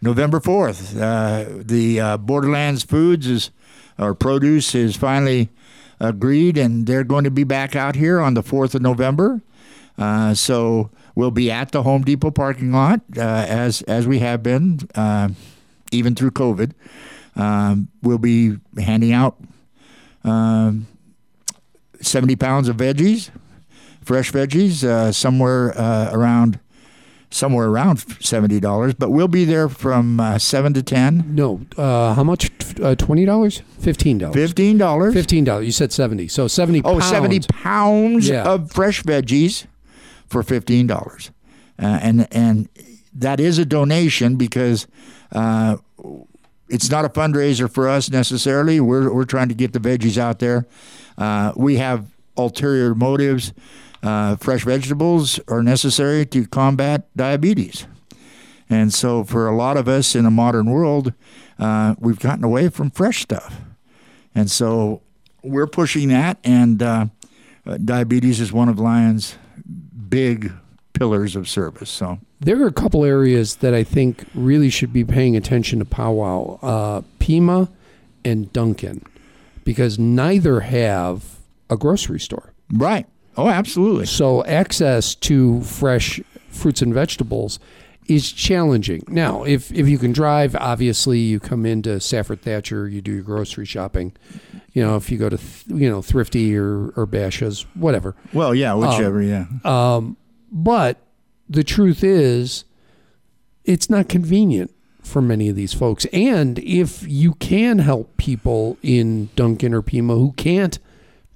November 0.00 0.40
4th. 0.40 1.00
Uh, 1.00 1.62
the 1.64 2.00
uh, 2.00 2.16
Borderlands 2.16 2.84
Foods 2.84 3.26
is, 3.26 3.50
or 3.98 4.14
produce 4.14 4.74
is 4.74 4.96
finally 4.96 5.48
agreed, 6.00 6.56
and 6.56 6.86
they're 6.86 7.04
going 7.04 7.24
to 7.24 7.30
be 7.30 7.44
back 7.44 7.74
out 7.74 7.96
here 7.96 8.20
on 8.20 8.34
the 8.34 8.42
4th 8.42 8.74
of 8.74 8.82
November. 8.82 9.40
Uh, 9.96 10.32
so 10.34 10.90
we'll 11.14 11.32
be 11.32 11.50
at 11.50 11.72
the 11.72 11.82
Home 11.82 12.02
Depot 12.02 12.30
parking 12.30 12.70
lot 12.70 13.00
uh, 13.16 13.20
as 13.20 13.82
as 13.82 14.06
we 14.06 14.20
have 14.20 14.42
been, 14.42 14.80
uh, 14.94 15.28
even 15.90 16.14
through 16.14 16.30
COVID. 16.30 16.72
Um, 17.34 17.88
we'll 18.02 18.18
be 18.18 18.58
handing 18.78 19.12
out 19.12 19.36
um, 20.22 20.86
70 22.00 22.36
pounds 22.36 22.68
of 22.68 22.76
veggies, 22.76 23.30
fresh 24.02 24.32
veggies, 24.32 24.84
uh, 24.84 25.12
somewhere 25.12 25.78
uh, 25.78 26.10
around 26.12 26.60
somewhere 27.30 27.68
around 27.68 27.98
seventy 28.24 28.58
dollars. 28.60 28.94
But 28.94 29.10
we'll 29.10 29.28
be 29.28 29.44
there 29.44 29.68
from 29.68 30.18
uh, 30.18 30.38
seven 30.38 30.72
to 30.74 30.82
ten. 30.82 31.34
No, 31.34 31.60
uh, 31.76 32.14
how 32.14 32.24
much? 32.24 32.50
Uh, 32.80 32.94
Twenty 32.94 33.24
dollars? 33.24 33.62
Fifteen 33.80 34.18
dollars? 34.18 34.34
Fifteen 34.34 34.78
dollars. 34.78 35.12
Fifteen 35.14 35.44
dollars. 35.44 35.66
You 35.66 35.72
said 35.72 35.92
seventy. 35.92 36.28
So 36.28 36.48
seventy. 36.48 36.80
Oh, 36.84 36.92
pounds. 36.98 37.10
70 37.10 37.40
pounds 37.48 38.28
Yeah. 38.28 38.44
of 38.44 38.70
fresh 38.72 39.02
veggies 39.02 39.66
for 40.26 40.42
fifteen 40.42 40.86
dollars, 40.86 41.30
uh, 41.78 41.98
and 42.02 42.26
and 42.32 42.68
that 43.12 43.40
is 43.40 43.58
a 43.58 43.64
donation 43.66 44.36
because 44.36 44.86
uh, 45.32 45.76
it's 46.68 46.90
not 46.90 47.04
a 47.04 47.08
fundraiser 47.08 47.70
for 47.70 47.88
us 47.88 48.10
necessarily. 48.10 48.80
We're 48.80 49.12
we're 49.12 49.24
trying 49.24 49.48
to 49.48 49.54
get 49.54 49.72
the 49.74 49.80
veggies 49.80 50.16
out 50.16 50.38
there. 50.38 50.66
Uh, 51.18 51.52
we 51.56 51.76
have 51.76 52.06
ulterior 52.36 52.94
motives. 52.94 53.52
Uh, 54.02 54.36
fresh 54.36 54.64
vegetables 54.64 55.40
are 55.48 55.62
necessary 55.62 56.24
to 56.24 56.46
combat 56.46 57.08
diabetes. 57.16 57.86
And 58.70 58.94
so, 58.94 59.24
for 59.24 59.48
a 59.48 59.56
lot 59.56 59.76
of 59.76 59.88
us 59.88 60.14
in 60.14 60.24
the 60.24 60.30
modern 60.30 60.70
world, 60.70 61.12
uh, 61.58 61.94
we've 61.98 62.18
gotten 62.20 62.44
away 62.44 62.68
from 62.68 62.90
fresh 62.90 63.20
stuff. 63.22 63.60
And 64.34 64.50
so, 64.50 65.02
we're 65.42 65.66
pushing 65.66 66.08
that, 66.08 66.38
and 66.44 66.82
uh, 66.82 67.06
uh, 67.66 67.78
diabetes 67.78 68.40
is 68.40 68.52
one 68.52 68.68
of 68.68 68.78
Lion's 68.78 69.36
big 70.08 70.52
pillars 70.92 71.34
of 71.34 71.48
service. 71.48 71.90
So, 71.90 72.18
There 72.40 72.62
are 72.62 72.66
a 72.66 72.72
couple 72.72 73.04
areas 73.04 73.56
that 73.56 73.72
I 73.74 73.84
think 73.84 74.24
really 74.34 74.70
should 74.70 74.92
be 74.92 75.04
paying 75.04 75.34
attention 75.36 75.78
to 75.78 75.84
powwow: 75.84 76.58
uh, 76.60 77.02
Pima 77.18 77.68
and 78.24 78.52
Duncan, 78.52 79.02
because 79.68 79.98
neither 79.98 80.60
have 80.60 81.40
a 81.68 81.76
grocery 81.76 82.18
store. 82.18 82.54
right. 82.72 83.06
Oh, 83.36 83.48
absolutely. 83.48 84.06
So 84.06 84.42
access 84.46 85.14
to 85.16 85.60
fresh 85.60 86.20
fruits 86.48 86.80
and 86.80 86.94
vegetables 86.94 87.60
is 88.06 88.32
challenging. 88.32 89.04
Now, 89.08 89.44
if 89.44 89.70
if 89.70 89.86
you 89.86 89.98
can 89.98 90.12
drive, 90.12 90.56
obviously 90.56 91.18
you 91.18 91.38
come 91.38 91.66
into 91.66 92.00
Safford 92.00 92.40
Thatcher, 92.40 92.88
you 92.88 93.02
do 93.02 93.12
your 93.12 93.22
grocery 93.22 93.66
shopping. 93.66 94.14
You 94.72 94.82
know, 94.84 94.96
if 94.96 95.10
you 95.10 95.18
go 95.18 95.28
to 95.28 95.36
th- 95.36 95.64
you 95.68 95.90
know 95.90 96.00
Thrifty 96.00 96.56
or 96.56 96.88
or 96.96 97.06
Bashas', 97.06 97.66
whatever. 97.74 98.16
Well, 98.32 98.54
yeah, 98.54 98.72
whichever, 98.72 99.20
um, 99.20 99.28
yeah. 99.28 99.96
Um, 99.96 100.16
but 100.50 100.96
the 101.46 101.62
truth 101.62 102.02
is, 102.02 102.64
it's 103.64 103.90
not 103.90 104.08
convenient 104.08 104.72
for 105.08 105.20
many 105.22 105.48
of 105.48 105.56
these 105.56 105.72
folks. 105.74 106.04
And 106.12 106.58
if 106.60 107.06
you 107.08 107.34
can 107.34 107.78
help 107.80 108.16
people 108.16 108.76
in 108.82 109.30
Duncan 109.36 109.74
or 109.74 109.82
Pima 109.82 110.14
who 110.14 110.32
can't 110.32 110.78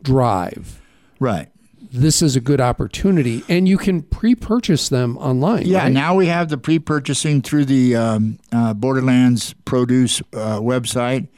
drive, 0.02 0.81
Right. 1.19 1.49
this 1.93 2.23
is 2.23 2.37
a 2.37 2.41
good 2.41 2.61
opportunity. 2.61 3.43
And 3.49 3.69
you 3.69 3.79
can 3.79 4.02
pre 4.02 4.35
purchase 4.35 4.88
them 4.88 5.17
online. 5.19 5.67
Yeah, 5.67 5.85
right? 5.85 5.93
now 5.93 6.14
we 6.14 6.26
have 6.26 6.49
the 6.49 6.59
pre-purchasing 6.59 7.43
through 7.43 7.64
the 7.67 7.97
um, 7.97 8.38
uh, 8.52 8.75
Borderlands 8.75 9.55
Produce 9.64 10.21
uh, 10.33 10.59
website. 10.61 11.29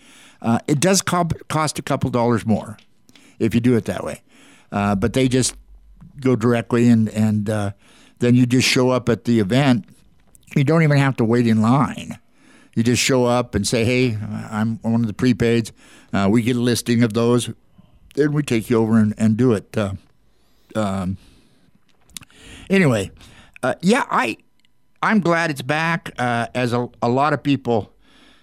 Uh, 0.42 0.58
it 0.66 0.80
does 0.80 1.00
co- 1.02 1.28
cost 1.48 1.78
a 1.78 1.82
couple 1.82 2.10
dollars 2.10 2.44
more 2.46 2.76
if 3.38 3.54
you 3.54 3.60
do 3.60 3.76
it 3.76 3.86
that 3.86 4.04
way, 4.04 4.22
uh, 4.72 4.94
but 4.94 5.12
they 5.14 5.26
just 5.28 5.54
go 6.20 6.36
directly 6.36 6.88
and 6.88 7.08
and 7.08 7.48
uh, 7.50 7.72
then 8.20 8.34
you 8.34 8.46
just 8.46 8.68
show 8.68 8.90
up 8.90 9.08
at 9.08 9.24
the 9.24 9.40
event. 9.40 9.84
You 10.54 10.62
don't 10.64 10.82
even 10.82 10.98
have 10.98 11.16
to 11.16 11.24
wait 11.24 11.46
in 11.46 11.60
line. 11.62 12.18
You 12.74 12.82
just 12.82 13.02
show 13.02 13.24
up 13.24 13.54
and 13.54 13.66
say, 13.66 13.84
"Hey, 13.84 14.18
I'm 14.50 14.78
one 14.78 15.02
of 15.02 15.06
the 15.06 15.14
prepaids. 15.14 15.70
Uh, 16.12 16.28
we 16.30 16.42
get 16.42 16.56
a 16.56 16.60
listing 16.60 17.02
of 17.02 17.12
those, 17.12 17.50
then 18.14 18.32
we 18.32 18.42
take 18.42 18.70
you 18.70 18.78
over 18.78 18.98
and, 18.98 19.14
and 19.16 19.36
do 19.36 19.52
it." 19.52 19.76
Uh, 19.76 19.94
um, 20.74 21.16
anyway, 22.68 23.10
uh, 23.62 23.74
yeah, 23.80 24.04
I 24.10 24.38
I'm 25.02 25.20
glad 25.20 25.50
it's 25.50 25.62
back. 25.62 26.12
Uh, 26.18 26.46
as 26.54 26.72
a, 26.72 26.88
a 27.02 27.08
lot 27.08 27.32
of 27.32 27.42
people, 27.42 27.92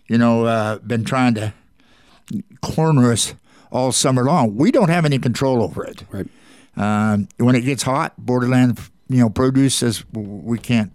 you 0.08 0.18
know, 0.18 0.46
uh, 0.46 0.78
been 0.80 1.04
trying 1.04 1.34
to 1.36 1.54
corner 2.62 3.12
us 3.12 3.34
all 3.72 3.92
summer 3.92 4.24
long. 4.24 4.56
We 4.56 4.72
don't 4.72 4.90
have 4.90 5.06
any 5.06 5.18
control 5.18 5.64
over 5.64 5.84
it. 5.84 6.04
Right. 6.12 6.28
Um, 6.78 7.28
when 7.38 7.56
it 7.56 7.62
gets 7.62 7.84
hot, 7.84 8.14
Borderland, 8.18 8.80
you 9.10 9.18
know, 9.18 9.30
produce 9.30 9.76
says 9.76 10.06
we 10.14 10.58
can't 10.58 10.92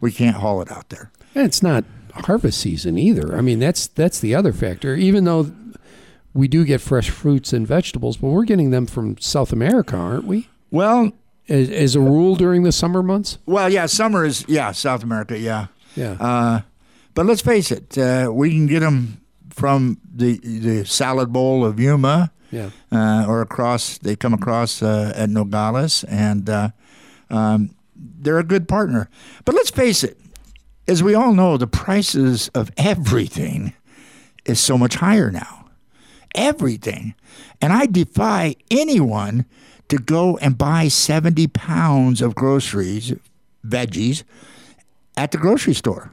we 0.00 0.12
can't 0.12 0.36
haul 0.36 0.60
it 0.62 0.70
out 0.70 0.90
there. 0.90 1.10
And 1.34 1.44
it's 1.46 1.62
not 1.62 1.84
harvest 2.12 2.60
season 2.60 2.98
either. 2.98 3.36
I 3.36 3.40
mean, 3.40 3.58
that's 3.58 3.86
that's 3.86 4.20
the 4.20 4.34
other 4.34 4.52
factor. 4.52 4.94
Even 4.94 5.24
though 5.24 5.50
we 6.34 6.48
do 6.48 6.64
get 6.64 6.80
fresh 6.80 7.10
fruits 7.10 7.52
and 7.52 7.66
vegetables, 7.66 8.16
but 8.16 8.28
we're 8.28 8.44
getting 8.44 8.70
them 8.70 8.86
from 8.86 9.18
South 9.18 9.52
America, 9.52 9.96
aren't 9.96 10.24
we? 10.24 10.48
Well, 10.70 11.12
As, 11.48 11.68
as 11.70 11.94
a 11.96 12.00
rule 12.00 12.36
during 12.36 12.62
the 12.62 12.72
summer 12.72 13.02
months. 13.02 13.38
well, 13.46 13.68
yeah, 13.70 13.86
summer 13.86 14.24
is 14.24 14.44
yeah, 14.48 14.72
South 14.72 15.02
America, 15.02 15.38
yeah. 15.38 15.66
Yeah. 15.96 16.12
Uh, 16.20 16.60
but 17.14 17.26
let's 17.26 17.42
face 17.42 17.70
it, 17.70 17.98
uh, 17.98 18.30
we 18.32 18.50
can 18.50 18.66
get 18.66 18.80
them 18.80 19.20
from 19.50 19.98
the 20.14 20.38
the 20.38 20.84
salad 20.86 21.32
bowl 21.32 21.64
of 21.64 21.78
Yuma. 21.78 22.30
yeah. 22.50 22.70
uh, 22.90 23.26
or 23.28 23.42
across 23.42 23.98
they 23.98 24.16
come 24.16 24.32
across 24.32 24.82
uh, 24.82 25.12
at 25.14 25.28
Nogales, 25.28 26.04
and 26.04 26.48
uh, 26.48 26.68
um, 27.28 27.74
they're 27.94 28.38
a 28.38 28.44
good 28.44 28.66
partner. 28.68 29.10
But 29.44 29.54
let's 29.54 29.70
face 29.70 30.02
it, 30.02 30.16
as 30.88 31.02
we 31.02 31.14
all 31.14 31.32
know, 31.32 31.56
the 31.56 31.66
prices 31.66 32.48
of 32.54 32.70
everything 32.76 33.72
is 34.44 34.58
so 34.60 34.76
much 34.76 34.96
higher 34.96 35.30
now. 35.30 35.66
Everything, 36.34 37.14
and 37.60 37.72
I 37.72 37.86
defy 37.86 38.56
anyone 38.70 39.44
to 39.88 39.98
go 39.98 40.38
and 40.38 40.56
buy 40.56 40.88
seventy 40.88 41.46
pounds 41.46 42.22
of 42.22 42.34
groceries, 42.34 43.12
veggies, 43.66 44.22
at 45.16 45.30
the 45.30 45.36
grocery 45.38 45.74
store. 45.74 46.10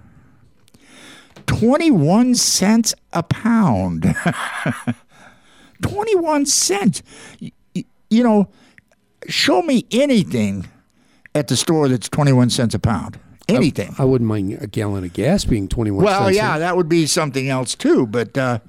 Twenty-one 1.47 2.35
cents 2.35 2.93
a 3.13 3.23
pound. 3.23 4.13
21 5.81 6.45
cents. 6.45 7.01
Y- 7.41 7.51
y- 7.75 7.85
You 8.09 8.23
know, 8.23 8.49
show 9.27 9.61
me 9.61 9.85
anything 9.91 10.67
at 11.33 11.47
the 11.47 11.55
store 11.55 11.87
that's 11.87 12.09
21 12.09 12.49
cents 12.49 12.73
a 12.75 12.79
pound. 12.79 13.17
Anything. 13.55 13.95
I 13.97 14.05
wouldn't 14.05 14.27
mind 14.27 14.57
a 14.61 14.67
gallon 14.67 15.03
of 15.03 15.13
gas 15.13 15.45
being 15.45 15.67
21 15.67 16.03
well, 16.03 16.25
cents. 16.25 16.35
yeah, 16.35 16.57
that 16.59 16.77
would 16.77 16.89
be 16.89 17.05
something 17.05 17.49
else 17.49 17.75
too. 17.75 18.05
But 18.07 18.37
uh, 18.37 18.59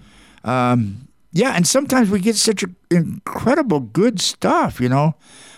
um, 0.44 1.08
yeah, 1.32 1.52
and 1.52 1.66
sometimes 1.66 2.10
we 2.10 2.20
get 2.20 2.36
such 2.36 2.62
a, 2.62 2.68
incredible 2.90 3.80
good 3.80 4.20
stuff. 4.20 4.80
You 4.80 4.88
know, 4.88 5.14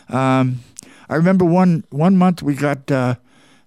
um, 0.08 0.60
I 1.08 1.16
remember 1.16 1.44
one 1.44 1.84
one 1.90 2.16
month 2.16 2.42
we 2.42 2.54
got 2.54 2.90
uh, 2.90 3.16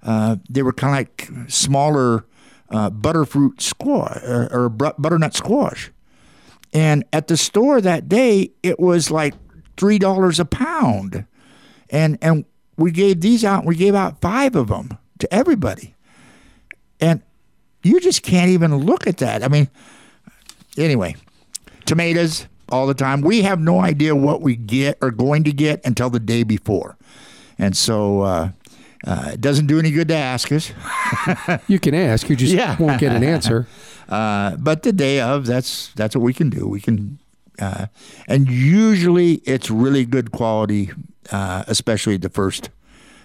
uh, 0.04 0.38
they 0.50 0.64
were 0.64 0.74
kind 0.74 0.94
of 0.94 0.98
like 0.98 1.50
smaller 1.50 2.26
uh, 2.70 2.90
butterfruit 2.90 3.62
squash 3.62 4.22
or, 4.24 4.48
or 4.52 4.70
butternut 4.70 5.34
squash, 5.34 5.92
and 6.74 7.04
at 7.14 7.28
the 7.28 7.38
store 7.38 7.82
that 7.82 8.08
day 8.10 8.52
it 8.64 8.80
was 8.80 9.10
like 9.12 9.34
three 9.78 10.00
dollars 10.00 10.40
a 10.40 10.46
pound, 10.46 11.26
and 11.90 12.18
and 12.22 12.46
we 12.78 12.92
gave 12.92 13.22
these 13.22 13.46
out. 13.46 13.66
We 13.66 13.76
gave 13.76 13.96
out 13.96 14.22
five 14.22 14.56
of 14.56 14.68
them 14.68 14.98
to 15.20 15.34
everybody, 15.34 15.94
and 17.00 17.22
you 17.84 18.00
just 18.00 18.24
can't 18.24 18.50
even 18.50 18.76
look 18.76 19.08
at 19.08 19.18
that. 19.18 19.44
I 19.44 19.48
mean, 19.48 19.70
anyway, 20.78 21.16
tomatoes 21.86 22.48
all 22.70 22.88
the 22.88 22.94
time. 22.94 23.22
We 23.22 23.44
have 23.44 23.60
no 23.60 23.80
idea 23.80 24.16
what 24.16 24.42
we 24.42 24.56
get 24.56 24.98
or 25.02 25.12
going 25.12 25.44
to 25.46 25.52
get 25.52 25.86
until 25.86 26.10
the 26.10 26.20
day 26.20 26.44
before, 26.44 26.98
and 27.60 27.76
so 27.78 28.22
uh, 28.22 28.50
uh, 29.06 29.30
it 29.34 29.42
doesn't 29.42 29.68
do 29.68 29.80
any 29.80 29.92
good 29.92 30.08
to 30.10 30.16
ask 30.16 30.52
us. 30.52 30.72
You 31.68 31.80
can 31.80 31.94
ask, 31.94 32.28
you 32.30 32.36
just 32.36 32.54
Yeah. 32.54 32.76
won't 32.80 33.00
get 33.00 33.12
an 33.12 33.24
answer. 33.24 33.68
Uh, 34.08 34.56
but 34.58 34.84
the 34.84 34.94
day 34.94 35.20
of, 35.20 35.48
that's 35.48 35.92
that's 35.96 36.16
what 36.16 36.22
we 36.22 36.32
can 36.32 36.52
do. 36.52 36.68
We 36.68 36.80
can, 36.80 37.18
uh, 37.58 37.88
and 38.28 38.48
usually 38.48 39.42
it's 39.46 39.72
really 39.72 40.06
good 40.06 40.32
quality, 40.32 40.92
uh, 41.32 41.64
especially 41.66 42.18
the 42.18 42.30
first 42.30 42.70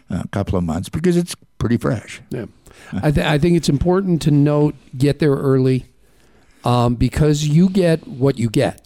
uh, 0.09 0.23
couple 0.33 0.57
of 0.57 0.65
months 0.65 0.89
because 0.89 1.19
it's 1.19 1.35
pretty 1.61 1.77
fresh. 1.77 2.21
Yeah. 2.31 2.47
I, 2.93 3.13
th- 3.13 3.25
I 3.27 3.39
think 3.39 3.57
it's 3.57 3.69
important 3.69 4.21
to 4.23 4.33
note 4.33 4.75
get 4.99 5.21
there 5.21 5.35
early 5.35 5.85
um, 6.65 6.97
because 6.97 7.47
you 7.47 7.69
get 7.69 8.05
what 8.09 8.37
you 8.39 8.51
get. 8.51 8.85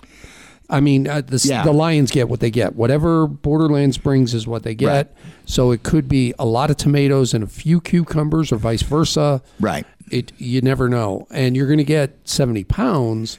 I 0.69 0.81
mean, 0.81 1.07
uh, 1.09 1.21
the, 1.23 1.41
Yeah. 1.43 1.63
the 1.65 1.73
Lions 1.73 2.11
get 2.11 2.29
what 2.29 2.41
they 2.41 2.51
get. 2.51 2.75
Whatever 2.75 3.27
Borderlands 3.27 3.97
brings 3.99 4.35
is 4.35 4.47
what 4.47 4.63
they 4.63 4.75
get. 4.75 4.89
Right. 4.89 5.09
So 5.47 5.71
it 5.71 5.83
could 5.83 6.09
be 6.09 6.35
a 6.39 6.45
lot 6.45 6.71
of 6.71 6.77
tomatoes 6.77 7.33
and 7.35 7.45
a 7.45 7.47
few 7.47 7.81
cucumbers 7.81 8.51
or 8.53 8.57
vice 8.57 8.83
versa. 8.83 9.43
Right. 9.61 9.87
It 10.11 10.33
You 10.39 10.61
never 10.61 10.89
know. 10.89 11.27
And 11.31 11.57
you're 11.57 11.67
going 11.67 11.79
to 11.79 11.85
get 11.85 12.19
70 12.25 12.65
pounds. 12.65 13.39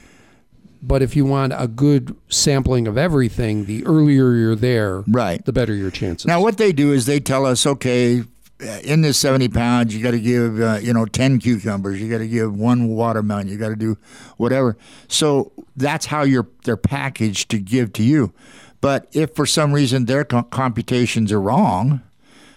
But 0.82 1.02
if 1.02 1.16
you 1.16 1.24
want 1.24 1.52
a 1.56 1.66
good 1.66 2.14
sampling 2.28 2.86
of 2.86 2.96
everything, 2.96 3.64
the 3.64 3.84
earlier 3.86 4.32
you're 4.34 4.54
there, 4.56 5.02
Right. 5.08 5.44
the 5.44 5.52
better 5.52 5.74
your 5.74 5.90
chances. 5.90 6.26
Now, 6.26 6.40
what 6.40 6.58
they 6.58 6.72
do 6.72 6.92
is 6.92 7.06
they 7.06 7.18
tell 7.18 7.44
us, 7.44 7.66
okay, 7.66 8.22
in 8.58 9.02
this 9.02 9.18
70 9.18 9.48
pounds, 9.48 9.94
you 9.94 10.02
got 10.02 10.12
to 10.12 10.20
give, 10.20 10.60
uh, 10.60 10.78
you 10.80 10.92
know, 10.92 11.04
10 11.04 11.38
cucumbers. 11.40 12.00
You 12.00 12.10
got 12.10 12.18
to 12.18 12.28
give 12.28 12.54
one 12.56 12.88
watermelon. 12.88 13.48
You 13.48 13.58
got 13.58 13.68
to 13.68 13.76
do 13.76 13.98
whatever. 14.36 14.76
So 15.08 15.52
that's 15.76 16.06
how 16.06 16.22
you're, 16.22 16.48
they're 16.64 16.76
packaged 16.76 17.50
to 17.50 17.58
give 17.58 17.92
to 17.94 18.02
you. 18.02 18.32
But 18.80 19.08
if 19.12 19.34
for 19.34 19.46
some 19.46 19.72
reason 19.72 20.06
their 20.06 20.24
co- 20.24 20.42
computations 20.44 21.32
are 21.32 21.40
wrong, 21.40 22.02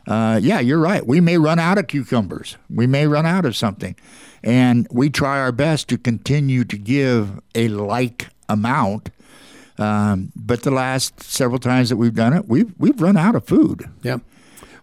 uh, 0.07 0.39
yeah, 0.41 0.59
you're 0.59 0.79
right. 0.79 1.05
We 1.05 1.21
may 1.21 1.37
run 1.37 1.59
out 1.59 1.77
of 1.77 1.87
cucumbers. 1.87 2.57
We 2.69 2.87
may 2.87 3.05
run 3.05 3.25
out 3.25 3.45
of 3.45 3.55
something. 3.55 3.95
And 4.43 4.87
we 4.91 5.09
try 5.09 5.39
our 5.39 5.51
best 5.51 5.87
to 5.89 5.97
continue 5.97 6.63
to 6.63 6.77
give 6.77 7.41
a 7.55 7.67
like 7.67 8.29
amount. 8.47 9.09
Um, 9.77 10.31
but 10.35 10.63
the 10.63 10.71
last 10.71 11.21
several 11.21 11.59
times 11.59 11.89
that 11.89 11.97
we've 11.97 12.15
done 12.15 12.33
it, 12.33 12.47
we've, 12.47 12.73
we've 12.77 12.99
run 13.01 13.17
out 13.17 13.35
of 13.35 13.45
food. 13.45 13.89
yeah. 14.01 14.17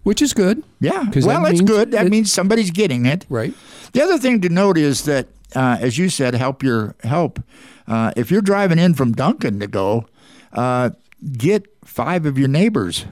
Which 0.06 0.22
is 0.22 0.32
good. 0.32 0.62
Yeah. 0.78 1.02
Well, 1.02 1.10
that 1.10 1.24
that's 1.42 1.42
means 1.58 1.60
good. 1.62 1.90
That 1.90 2.06
it- 2.06 2.10
means 2.10 2.32
somebody's 2.32 2.70
getting 2.70 3.06
it. 3.06 3.26
Right. 3.28 3.52
The 3.92 4.02
other 4.02 4.18
thing 4.18 4.40
to 4.42 4.48
note 4.48 4.78
is 4.78 5.02
that, 5.04 5.26
uh, 5.56 5.78
as 5.80 5.98
you 5.98 6.08
said, 6.08 6.34
help 6.34 6.62
your 6.62 6.94
help. 7.02 7.42
Uh, 7.88 8.12
if 8.16 8.30
you're 8.30 8.40
driving 8.40 8.78
in 8.78 8.94
from 8.94 9.12
Duncan 9.12 9.58
to 9.58 9.66
go, 9.66 10.06
uh, 10.52 10.90
get 11.36 11.66
five 11.84 12.24
of 12.24 12.38
your 12.38 12.46
neighbors 12.46 13.04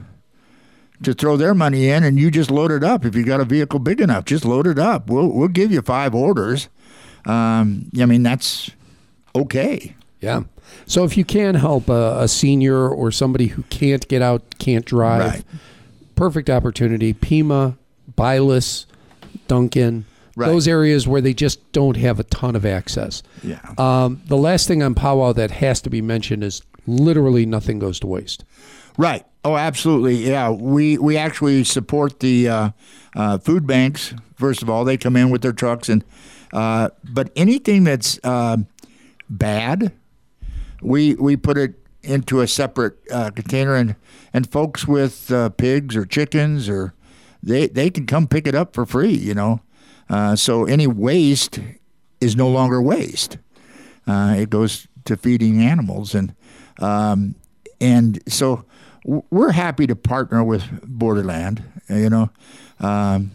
to 1.03 1.13
throw 1.13 1.35
their 1.35 1.53
money 1.53 1.89
in, 1.89 2.05
and 2.05 2.17
you 2.17 2.31
just 2.31 2.49
load 2.49 2.71
it 2.71 2.81
up. 2.83 3.03
If 3.03 3.13
you 3.13 3.25
got 3.25 3.41
a 3.41 3.45
vehicle 3.45 3.79
big 3.79 3.99
enough, 3.99 4.23
just 4.23 4.45
load 4.45 4.65
it 4.65 4.79
up. 4.79 5.09
We'll 5.09 5.27
we'll 5.27 5.49
give 5.49 5.73
you 5.73 5.81
five 5.81 6.15
orders. 6.15 6.69
Um, 7.25 7.89
I 7.99 8.05
mean 8.05 8.23
that's 8.23 8.71
okay. 9.35 9.95
Yeah. 10.21 10.43
So 10.85 11.03
if 11.03 11.17
you 11.17 11.25
can 11.25 11.55
help 11.55 11.89
a, 11.89 12.19
a 12.21 12.27
senior 12.29 12.87
or 12.87 13.11
somebody 13.11 13.47
who 13.47 13.63
can't 13.63 14.07
get 14.07 14.21
out, 14.21 14.43
can't 14.59 14.85
drive, 14.85 15.21
Right. 15.33 15.43
Perfect 16.15 16.49
opportunity. 16.49 17.13
Pima, 17.13 17.77
Bylas, 18.17 18.85
Duncan, 19.47 20.05
Right. 20.37 20.47
those 20.47 20.67
areas 20.67 21.07
where 21.07 21.21
they 21.21 21.33
just 21.33 21.71
don't 21.71 21.95
have 21.95 22.19
a 22.19 22.23
ton 22.25 22.57
of 22.57 22.65
access. 22.65 23.23
Yeah. 23.41 23.59
Um, 23.77 24.21
the 24.27 24.35
last 24.35 24.67
thing 24.67 24.83
on 24.83 24.93
powwow 24.93 25.31
that 25.33 25.49
has 25.51 25.81
to 25.83 25.89
be 25.89 26.01
mentioned 26.01 26.43
is 26.43 26.61
literally 26.87 27.45
nothing 27.45 27.79
goes 27.79 27.99
to 28.01 28.07
waste. 28.07 28.43
Right. 28.97 29.25
Oh, 29.45 29.55
absolutely. 29.55 30.27
Yeah. 30.27 30.49
We 30.49 30.97
we 30.97 31.15
actually 31.17 31.63
support 31.63 32.19
the 32.19 32.49
uh, 32.49 32.69
uh, 33.15 33.37
food 33.37 33.65
banks. 33.65 34.13
First 34.35 34.61
of 34.61 34.69
all, 34.69 34.83
they 34.83 34.97
come 34.97 35.15
in 35.15 35.29
with 35.29 35.41
their 35.41 35.53
trucks, 35.53 35.87
and 35.87 36.03
uh, 36.51 36.89
but 37.03 37.31
anything 37.37 37.85
that's 37.85 38.19
uh, 38.23 38.57
bad, 39.29 39.93
we 40.81 41.15
we 41.15 41.37
put 41.37 41.57
it 41.57 41.75
into 42.05 42.41
a 42.41 42.47
separate 42.47 42.97
uh, 43.11 43.31
container, 43.31 43.75
and 43.75 43.95
and 44.33 44.51
folks 44.51 44.87
with 44.87 45.31
uh, 45.31 45.49
pigs 45.49 45.95
or 45.95 46.05
chickens 46.05 46.69
or 46.69 46.93
they 47.43 47.67
they 47.67 47.89
can 47.89 48.05
come 48.05 48.27
pick 48.27 48.47
it 48.47 48.55
up 48.55 48.73
for 48.73 48.85
free. 48.85 49.13
You 49.13 49.33
know. 49.33 49.61
Uh, 50.09 50.35
so 50.35 50.65
any 50.65 50.87
waste 50.87 51.59
is 52.21 52.35
no 52.35 52.47
longer 52.47 52.81
waste. 52.81 53.37
Uh, 54.07 54.35
it 54.37 54.49
goes 54.49 54.87
to 55.05 55.17
feeding 55.17 55.61
animals, 55.61 56.13
and 56.13 56.35
um, 56.79 57.35
and 57.81 58.21
so 58.27 58.65
we're 59.05 59.51
happy 59.51 59.87
to 59.87 59.95
partner 59.95 60.43
with 60.43 60.63
Borderland. 60.83 61.63
You 61.89 62.09
know, 62.09 62.29
um, 62.79 63.31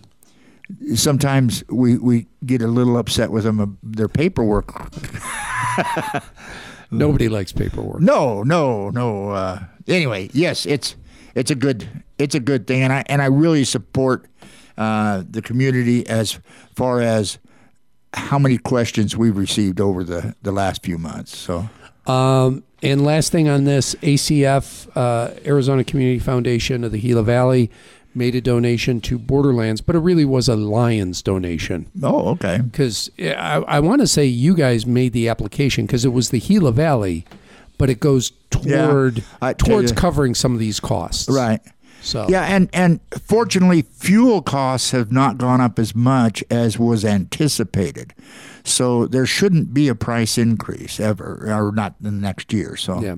sometimes 0.95 1.65
we, 1.69 1.99
we 1.99 2.27
get 2.45 2.63
a 2.63 2.67
little 2.67 2.97
upset 2.97 3.31
with 3.31 3.45
them 3.45 3.61
uh, 3.61 3.67
their 3.83 4.09
paperwork. 4.09 4.73
Nobody 6.91 7.29
likes 7.29 7.53
paperwork. 7.53 8.01
No, 8.01 8.43
no, 8.43 8.91
no. 8.91 9.31
Uh, 9.31 9.61
anyway, 9.87 10.29
yes, 10.33 10.67
it's 10.67 10.97
it's 11.35 11.51
a 11.51 11.55
good 11.55 11.89
it's 12.19 12.35
a 12.35 12.41
good 12.41 12.67
thing, 12.67 12.83
and 12.83 12.93
I 12.93 13.05
and 13.07 13.23
I 13.23 13.27
really 13.27 13.65
support 13.65 14.27
uh, 14.77 15.23
the 15.29 15.43
community 15.43 16.07
as 16.09 16.41
far 16.75 17.01
as 17.01 17.39
how 18.13 18.39
many 18.39 18.59
questions 18.59 19.17
we've 19.17 19.37
received 19.37 19.81
over 19.81 20.03
the 20.03 20.35
the 20.43 20.53
last 20.53 20.83
few 20.83 20.99
months. 20.99 21.37
So. 21.37 21.69
Um, 22.07 22.65
and 22.83 23.05
last 23.05 23.31
thing 23.31 23.49
on 23.49 23.65
this, 23.65 23.95
ACF, 23.97 24.89
uh, 24.97 25.35
Arizona 25.45 25.85
Community 25.85 26.19
Foundation 26.19 26.83
of 26.83 26.93
the 26.93 26.99
Gila 26.99 27.23
Valley, 27.23 27.71
made 28.15 28.35
a 28.35 28.41
donation 28.41 29.01
to 29.03 29.19
Borderlands, 29.19 29.81
but 29.81 29.95
it 29.95 30.01
really 30.01 30.25
was 30.25 30.49
a 30.49 30.57
Lions 30.57 31.23
donation. 31.23 31.87
Oh, 32.03 32.31
okay. 32.31 32.59
Because 32.59 33.11
I, 33.19 33.63
I 33.67 33.81
want 33.81 34.01
to 34.01 34.07
say 34.07 34.25
you 34.25 34.55
guys 34.55 34.87
made 34.87 35.13
the 35.13 35.29
application 35.29 35.87
because 35.87 36.05
it 36.05 36.13
was 36.13 36.31
the 36.31 36.41
Gila 36.41 36.73
Valley, 36.73 37.25
but 37.79 37.89
it 37.89 38.01
goes 38.01 38.33
toward 38.51 39.19
Yeah, 39.19 39.25
I 39.41 39.53
towards 39.53 39.93
covering 39.93 40.35
some 40.35 40.53
of 40.53 40.59
these 40.59 40.81
costs. 40.81 41.29
Right. 41.29 41.61
So 42.03 42.27
Yeah, 42.29 42.45
and 42.45 42.69
and 42.73 43.01
fortunately, 43.23 43.83
fuel 43.83 44.43
costs 44.43 44.91
have 44.91 45.13
not 45.13 45.39
gone 45.39 45.61
up 45.61 45.79
as 45.79 45.95
much 45.95 46.43
as 46.51 46.79
was 46.79 47.05
anticipated. 47.05 48.15
So 48.65 49.07
there 49.07 49.27
shouldn't 49.27 49.73
be 49.73 49.89
a 49.89 49.95
price 49.95 50.37
increase 50.39 50.99
ever, 50.99 51.47
or 51.47 51.73
not 51.73 51.95
in 52.01 52.05
the 52.05 52.11
next 52.13 52.53
year. 52.53 52.77
So 52.77 53.01
Yeah. 53.01 53.17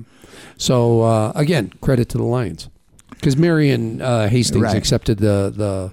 So 0.56 1.02
uh, 1.02 1.32
again, 1.34 1.72
credit 1.80 2.08
to 2.10 2.18
the 2.18 2.24
Lions 2.24 2.68
because 3.22 3.36
Marion 3.36 4.02
uh, 4.02 4.28
Hastings 4.28 4.62
Right. 4.64 4.76
accepted 4.76 5.18
the 5.18 5.52
the 5.54 5.92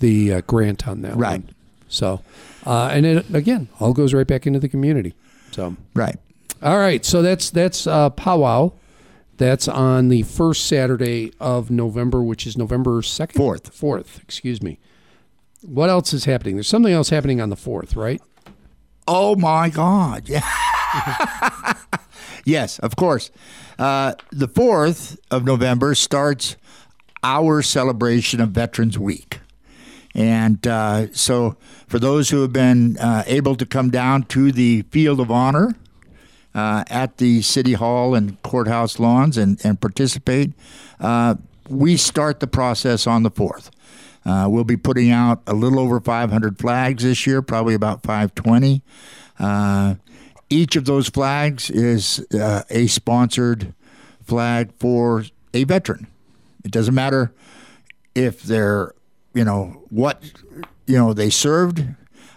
the 0.00 0.32
uh, 0.38 0.40
grant 0.46 0.88
on 0.88 1.02
that. 1.02 1.14
Right. 1.16 1.42
One. 1.42 1.50
So, 1.88 2.22
uh, 2.64 2.88
and 2.92 3.04
it 3.04 3.34
again 3.34 3.68
all 3.78 3.92
goes 3.92 4.14
right 4.14 4.26
back 4.26 4.46
into 4.46 4.58
the 4.58 4.68
community. 4.68 5.14
So, 5.52 5.76
right. 5.94 6.16
all 6.62 6.78
right. 6.78 7.04
So 7.04 7.20
that's 7.22 7.50
that's 7.50 7.86
uh, 7.86 8.08
powwow. 8.10 8.72
That's 9.36 9.68
on 9.68 10.08
the 10.08 10.22
first 10.22 10.66
Saturday 10.66 11.30
of 11.38 11.70
November, 11.70 12.22
which 12.22 12.46
is 12.46 12.56
November 12.56 13.02
second, 13.02 13.36
Fourth. 13.38 13.74
fourth. 13.74 14.18
Excuse 14.22 14.62
me. 14.62 14.78
What 15.60 15.90
else 15.90 16.14
is 16.14 16.24
happening? 16.24 16.56
There's 16.56 16.68
something 16.68 16.92
else 16.92 17.10
happening 17.10 17.42
on 17.42 17.50
the 17.50 17.56
fourth, 17.56 17.96
right? 17.96 18.22
Oh 19.06 19.36
my 19.36 19.68
God! 19.68 20.26
Yeah. 20.28 20.40
yes, 22.46 22.78
of 22.78 22.96
course. 22.96 23.30
Uh, 23.78 24.14
the 24.30 24.48
fourth 24.48 25.18
of 25.30 25.44
November 25.44 25.94
starts 25.94 26.56
our 27.22 27.60
celebration 27.60 28.40
of 28.40 28.50
Veterans 28.50 28.98
Week, 28.98 29.40
and 30.14 30.66
uh, 30.66 31.12
so 31.12 31.56
for 31.86 31.98
those 31.98 32.30
who 32.30 32.40
have 32.40 32.52
been 32.52 32.96
uh, 32.96 33.24
able 33.26 33.56
to 33.56 33.66
come 33.66 33.90
down 33.90 34.22
to 34.24 34.50
the 34.50 34.82
Field 34.90 35.20
of 35.20 35.30
Honor 35.30 35.74
uh, 36.54 36.84
at 36.88 37.18
the 37.18 37.42
City 37.42 37.74
Hall 37.74 38.14
and 38.14 38.40
courthouse 38.42 38.98
lawns 38.98 39.36
and 39.36 39.60
and 39.62 39.78
participate, 39.78 40.52
uh, 41.00 41.34
we 41.68 41.98
start 41.98 42.40
the 42.40 42.46
process 42.46 43.06
on 43.06 43.22
the 43.24 43.30
fourth. 43.30 43.70
Uh, 44.26 44.48
we'll 44.48 44.64
be 44.64 44.76
putting 44.76 45.10
out 45.10 45.40
a 45.46 45.54
little 45.54 45.78
over 45.78 46.00
500 46.00 46.58
flags 46.58 47.04
this 47.04 47.26
year, 47.28 47.42
probably 47.42 47.74
about 47.74 48.02
520. 48.02 48.82
Uh, 49.38 49.94
each 50.50 50.76
of 50.76 50.84
those 50.84 51.08
flags 51.08 51.70
is 51.70 52.24
uh, 52.32 52.62
a 52.70 52.86
sponsored 52.86 53.74
flag 54.22 54.72
for 54.78 55.24
a 55.54 55.64
veteran. 55.64 56.06
It 56.64 56.70
doesn't 56.70 56.94
matter 56.94 57.32
if 58.14 58.42
they're, 58.42 58.92
you 59.34 59.44
know, 59.44 59.82
what, 59.88 60.22
you 60.86 60.96
know, 60.96 61.12
they 61.12 61.30
served. 61.30 61.84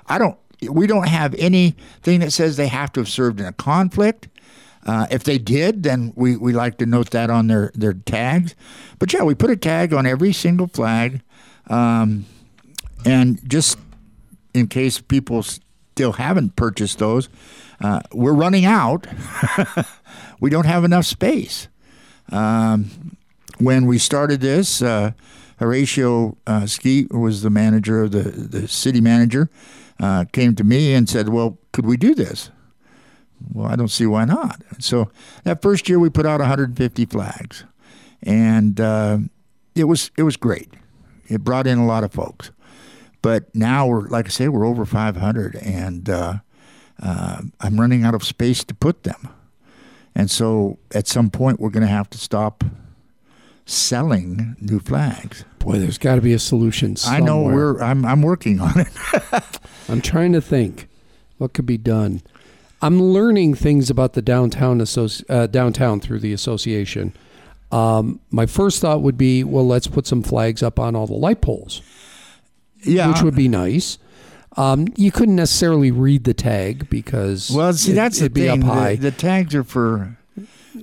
I 0.07 0.17
don't. 0.17 0.37
We 0.69 0.87
don't 0.87 1.07
have 1.07 1.33
anything 1.35 2.19
that 2.19 2.31
says 2.31 2.57
they 2.57 2.67
have 2.67 2.91
to 2.93 2.99
have 2.99 3.07
served 3.07 3.39
in 3.39 3.45
a 3.45 3.53
conflict. 3.53 4.27
Uh, 4.85 5.07
if 5.09 5.23
they 5.23 5.37
did, 5.37 5.83
then 5.83 6.11
we, 6.15 6.35
we 6.35 6.51
like 6.51 6.77
to 6.79 6.85
note 6.85 7.11
that 7.11 7.29
on 7.29 7.47
their, 7.47 7.71
their 7.75 7.93
tags. 7.93 8.55
But 8.97 9.13
yeah, 9.13 9.23
we 9.23 9.35
put 9.35 9.49
a 9.49 9.55
tag 9.55 9.93
on 9.93 10.05
every 10.05 10.33
single 10.33 10.67
flag. 10.67 11.21
Um, 11.67 12.25
and 13.05 13.39
just 13.49 13.77
in 14.53 14.67
case 14.67 14.99
people 14.99 15.43
still 15.43 16.13
haven't 16.13 16.55
purchased 16.55 16.99
those, 16.99 17.29
uh, 17.81 18.01
we're 18.11 18.33
running 18.33 18.65
out. 18.65 19.07
we 20.39 20.49
don't 20.49 20.65
have 20.65 20.83
enough 20.83 21.05
space. 21.05 21.67
Um, 22.31 23.17
when 23.57 23.85
we 23.85 23.97
started 23.97 24.41
this, 24.41 24.81
uh, 24.81 25.11
Horatio 25.57 26.37
uh, 26.47 26.61
Skeete 26.61 27.11
was 27.11 27.41
the 27.41 27.49
manager 27.49 28.03
of 28.03 28.11
the, 28.11 28.23
the 28.23 28.67
city 28.67 29.01
manager, 29.01 29.49
uh, 29.99 30.25
came 30.31 30.55
to 30.55 30.63
me 30.63 30.93
and 30.93 31.09
said, 31.09 31.29
Well, 31.29 31.57
could 31.73 31.85
we 31.85 31.97
do 31.97 32.15
this? 32.15 32.49
Well, 33.53 33.67
I 33.67 33.75
don't 33.75 33.89
see 33.89 34.05
why 34.05 34.25
not. 34.25 34.61
So 34.79 35.11
that 35.43 35.61
first 35.61 35.87
year 35.89 35.99
we 35.99 36.09
put 36.09 36.25
out 36.25 36.39
150 36.39 37.05
flags, 37.05 37.63
and 38.23 38.79
uh, 38.79 39.19
it 39.75 39.85
was 39.85 40.11
it 40.17 40.23
was 40.23 40.37
great. 40.37 40.73
It 41.27 41.43
brought 41.43 41.67
in 41.67 41.77
a 41.77 41.85
lot 41.85 42.03
of 42.03 42.11
folks, 42.11 42.51
but 43.21 43.53
now 43.55 43.87
we're 43.87 44.07
like 44.07 44.25
I 44.25 44.29
say 44.29 44.47
we're 44.47 44.65
over 44.65 44.85
500, 44.85 45.55
and 45.55 46.09
uh, 47.01 47.41
I'm 47.59 47.79
running 47.79 48.03
out 48.03 48.13
of 48.13 48.23
space 48.23 48.63
to 48.65 48.73
put 48.73 49.03
them, 49.03 49.29
and 50.15 50.29
so 50.29 50.79
at 50.93 51.07
some 51.07 51.29
point 51.29 51.59
we're 51.59 51.69
going 51.69 51.85
to 51.85 51.87
have 51.87 52.09
to 52.11 52.17
stop 52.17 52.63
selling 53.65 54.55
new 54.59 54.79
flags. 54.79 55.45
Boy, 55.59 55.79
there's 55.79 55.97
got 55.97 56.15
to 56.15 56.21
be 56.21 56.33
a 56.33 56.39
solution. 56.39 56.95
I 57.05 57.19
know 57.19 57.41
we're 57.43 57.81
I'm 57.81 58.05
I'm 58.05 58.21
working 58.21 58.59
on 58.59 58.79
it. 58.79 59.59
I'm 59.89 60.01
trying 60.01 60.33
to 60.33 60.41
think 60.41 60.87
what 61.37 61.53
could 61.53 61.65
be 61.65 61.77
done. 61.77 62.21
I'm 62.81 63.01
learning 63.01 63.55
things 63.55 63.89
about 63.89 64.13
the 64.13 64.21
downtown 64.21 64.79
associ- 64.79 65.25
uh, 65.29 65.47
downtown 65.47 65.99
through 65.99 66.19
the 66.19 66.31
association. 66.33 67.13
Um, 67.71 68.19
my 68.31 68.45
first 68.45 68.81
thought 68.81 69.01
would 69.01 69.17
be, 69.17 69.43
well, 69.43 69.67
let's 69.67 69.87
put 69.87 70.07
some 70.07 70.23
flags 70.23 70.63
up 70.63 70.79
on 70.79 70.95
all 70.95 71.05
the 71.05 71.13
light 71.13 71.41
poles, 71.41 71.81
yeah, 72.83 73.11
which 73.11 73.21
would 73.21 73.35
be 73.35 73.47
nice. 73.47 73.99
Um, 74.59 74.87
you 74.97 75.09
couldn't 75.11 75.37
necessarily 75.37 75.89
read 75.89 76.25
the 76.25 76.33
tag 76.33 76.89
because 76.89 77.49
Well, 77.49 77.71
see, 77.73 77.93
it- 77.93 77.95
that's 77.95 78.19
the 78.19 78.25
it'd 78.25 78.33
be 78.33 78.41
thing. 78.47 78.63
up 78.63 78.69
high. 78.75 78.95
The, 78.95 79.09
the 79.09 79.11
tags 79.11 79.55
are 79.55 79.63
for 79.63 80.17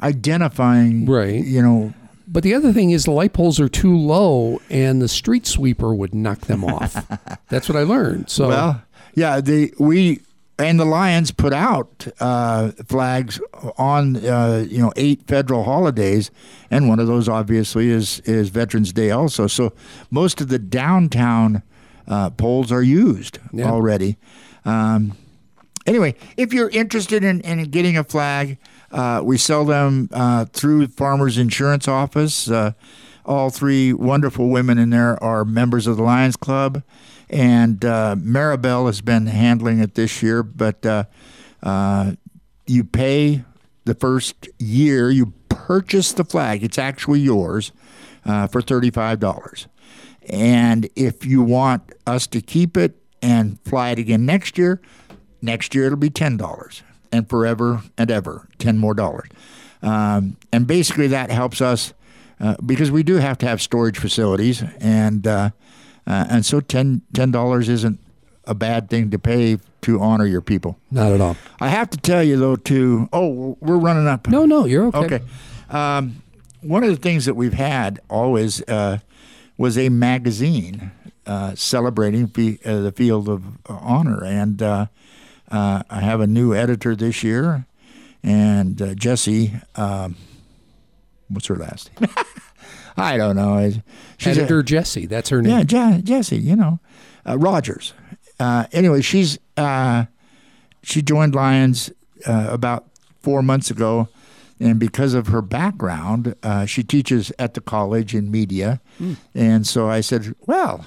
identifying, 0.02 1.06
Right. 1.06 1.44
You 1.44 1.62
know, 1.62 1.94
but 2.28 2.42
the 2.42 2.54
other 2.54 2.72
thing 2.72 2.90
is 2.90 3.04
the 3.04 3.10
light 3.12 3.32
poles 3.32 3.60
are 3.60 3.68
too 3.68 3.96
low, 3.96 4.60
and 4.70 5.00
the 5.00 5.08
street 5.08 5.46
sweeper 5.46 5.94
would 5.94 6.14
knock 6.14 6.40
them 6.42 6.64
off. 6.64 7.06
That's 7.48 7.68
what 7.68 7.76
I 7.76 7.82
learned. 7.82 8.30
So 8.30 8.48
well, 8.48 8.82
yeah, 9.14 9.40
the 9.40 9.72
we 9.78 10.20
and 10.58 10.80
the 10.80 10.84
Lions 10.84 11.30
put 11.30 11.52
out 11.52 12.06
uh, 12.18 12.70
flags 12.86 13.40
on 13.78 14.16
uh, 14.26 14.64
you 14.68 14.78
know 14.78 14.92
eight 14.96 15.22
federal 15.28 15.62
holidays, 15.64 16.30
and 16.70 16.88
one 16.88 16.98
of 16.98 17.06
those 17.06 17.28
obviously 17.28 17.90
is 17.90 18.18
is 18.20 18.48
Veterans 18.48 18.92
Day 18.92 19.10
also. 19.12 19.46
So 19.46 19.72
most 20.10 20.40
of 20.40 20.48
the 20.48 20.58
downtown 20.58 21.62
uh, 22.08 22.30
poles 22.30 22.70
are 22.72 22.82
used 22.82 23.38
Yeah. 23.52 23.70
already. 23.70 24.16
Um, 24.64 25.12
anyway, 25.86 26.14
if 26.36 26.52
you're 26.52 26.70
interested 26.70 27.24
in, 27.24 27.40
in 27.42 27.64
getting 27.70 27.96
a 27.96 28.04
flag, 28.04 28.58
uh, 28.92 29.20
we 29.24 29.36
sell 29.38 29.64
them 29.64 30.08
uh, 30.12 30.44
through 30.46 30.86
Farmers 30.88 31.38
Insurance 31.38 31.88
Office. 31.88 32.50
Uh, 32.50 32.72
all 33.24 33.50
three 33.50 33.92
wonderful 33.92 34.48
women 34.48 34.78
in 34.78 34.90
there 34.90 35.22
are 35.22 35.44
members 35.44 35.86
of 35.88 35.96
the 35.96 36.02
Lions 36.02 36.36
Club, 36.36 36.82
and 37.28 37.84
uh, 37.84 38.14
Maribel 38.16 38.86
has 38.86 39.00
been 39.00 39.26
handling 39.26 39.80
it 39.80 39.94
this 39.96 40.22
year. 40.22 40.44
But 40.44 40.86
uh, 40.86 41.04
uh, 41.62 42.12
you 42.66 42.84
pay 42.84 43.42
the 43.84 43.94
first 43.94 44.48
year, 44.58 45.10
you 45.10 45.32
purchase 45.48 46.12
the 46.12 46.24
flag, 46.24 46.62
it's 46.62 46.78
actually 46.78 47.18
yours 47.20 47.72
uh, 48.24 48.46
for 48.46 48.62
$35. 48.62 49.66
And 50.26 50.88
if 50.96 51.24
you 51.24 51.42
want 51.42 51.82
us 52.06 52.26
to 52.28 52.40
keep 52.40 52.76
it 52.76 52.96
and 53.22 53.60
fly 53.60 53.90
it 53.90 53.98
again 53.98 54.26
next 54.26 54.58
year, 54.58 54.80
next 55.40 55.74
year 55.74 55.86
it'll 55.86 55.98
be 55.98 56.10
ten 56.10 56.36
dollars, 56.36 56.82
and 57.12 57.28
forever 57.28 57.82
and 57.96 58.10
ever 58.10 58.48
ten 58.58 58.78
more 58.78 58.94
dollars. 58.94 59.28
Um, 59.82 60.36
and 60.52 60.66
basically 60.66 61.06
that 61.08 61.30
helps 61.30 61.60
us 61.60 61.92
uh, 62.40 62.56
because 62.64 62.90
we 62.90 63.02
do 63.02 63.16
have 63.16 63.38
to 63.38 63.46
have 63.46 63.62
storage 63.62 63.98
facilities, 63.98 64.62
and 64.80 65.26
uh, 65.26 65.50
uh, 66.06 66.26
and 66.30 66.44
so 66.46 66.60
10 66.60 67.02
dollars 67.12 67.68
isn't 67.68 67.98
a 68.44 68.54
bad 68.54 68.88
thing 68.88 69.10
to 69.10 69.18
pay 69.18 69.58
to 69.82 70.00
honor 70.00 70.26
your 70.26 70.40
people. 70.40 70.78
not 70.90 71.12
at 71.12 71.20
all. 71.20 71.36
I 71.60 71.68
have 71.68 71.90
to 71.90 71.98
tell 71.98 72.22
you 72.22 72.36
though, 72.36 72.56
too. 72.56 73.08
Oh, 73.12 73.56
we're 73.60 73.76
running 73.76 74.06
up. 74.06 74.28
No, 74.28 74.44
no, 74.46 74.66
you're 74.66 74.86
okay. 74.86 74.98
Okay. 74.98 75.20
Um, 75.70 76.22
one 76.60 76.82
of 76.84 76.90
the 76.90 76.96
things 76.96 77.24
that 77.26 77.34
we've 77.34 77.52
had 77.52 78.00
always 78.08 78.62
uh, 78.68 78.98
was 79.58 79.76
a 79.78 79.88
magazine 79.88 80.90
uh, 81.26 81.54
celebrating 81.54 82.26
fe- 82.28 82.58
uh, 82.64 82.80
the 82.82 82.92
field 82.92 83.28
of 83.28 83.44
honor, 83.66 84.22
and 84.24 84.62
uh, 84.62 84.86
Uh, 85.48 85.82
I 85.88 86.00
have 86.00 86.20
a 86.20 86.26
new 86.26 86.54
editor 86.54 86.96
this 86.96 87.22
year, 87.22 87.66
and 88.24 88.82
uh, 88.82 88.94
Jesse, 88.94 89.52
um, 89.76 90.16
what's 91.28 91.46
her 91.46 91.54
last 91.56 91.90
name? 92.00 92.10
I 92.96 93.16
don't 93.16 93.36
know. 93.36 93.70
She's 94.18 94.38
editor 94.38 94.64
Jesse, 94.64 95.06
that's 95.06 95.28
her 95.30 95.40
name. 95.42 95.52
Yeah, 95.58 95.62
Je- 95.62 96.02
Jesse. 96.02 96.38
You 96.38 96.56
know, 96.56 96.80
uh, 97.24 97.38
Rogers. 97.38 97.92
Uh, 98.40 98.64
anyway, 98.72 99.02
she's 99.02 99.38
uh, 99.56 100.06
she 100.82 101.00
joined 101.00 101.34
Lions 101.36 101.92
about 102.26 102.86
four 103.20 103.40
months 103.42 103.70
ago 103.70 104.08
and 104.58 104.78
because 104.78 105.14
of 105.14 105.28
her 105.28 105.42
background, 105.42 106.34
uh, 106.42 106.64
she 106.64 106.82
teaches 106.82 107.30
at 107.38 107.54
the 107.54 107.60
college 107.60 108.14
in 108.14 108.30
media. 108.30 108.80
Mm. 109.00 109.16
And 109.34 109.66
so 109.66 109.88
I 109.88 110.00
said, 110.00 110.34
well. 110.46 110.86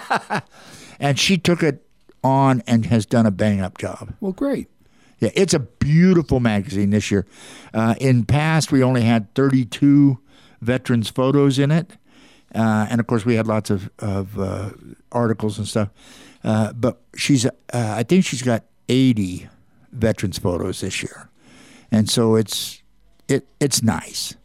and 1.00 1.18
she 1.18 1.36
took 1.36 1.62
it 1.62 1.84
on 2.22 2.62
and 2.66 2.86
has 2.86 3.04
done 3.04 3.26
a 3.26 3.30
bang 3.30 3.60
up 3.60 3.78
job. 3.78 4.14
Well, 4.20 4.32
great. 4.32 4.68
Yeah, 5.18 5.30
it's 5.34 5.54
a 5.54 5.58
beautiful 5.58 6.40
magazine 6.40 6.90
this 6.90 7.10
year. 7.10 7.26
Uh, 7.74 7.94
in 8.00 8.24
past, 8.24 8.70
we 8.70 8.82
only 8.82 9.02
had 9.02 9.34
32 9.34 10.18
veterans 10.60 11.08
photos 11.08 11.58
in 11.58 11.70
it. 11.70 11.96
Uh, 12.54 12.86
and 12.88 13.00
of 13.00 13.06
course, 13.06 13.24
we 13.24 13.34
had 13.34 13.46
lots 13.46 13.70
of, 13.70 13.90
of 13.98 14.38
uh, 14.38 14.70
articles 15.10 15.58
and 15.58 15.66
stuff. 15.66 15.88
Uh, 16.44 16.72
but 16.72 17.00
she's, 17.16 17.46
uh, 17.46 17.50
I 17.72 18.04
think 18.04 18.24
she's 18.24 18.42
got 18.42 18.64
80 18.88 19.48
veterans 19.90 20.38
photos 20.38 20.80
this 20.82 21.02
year 21.02 21.30
and 21.90 22.08
so 22.08 22.36
it's 22.36 22.82
it 23.28 23.46
it's 23.60 23.82
nice. 23.82 24.36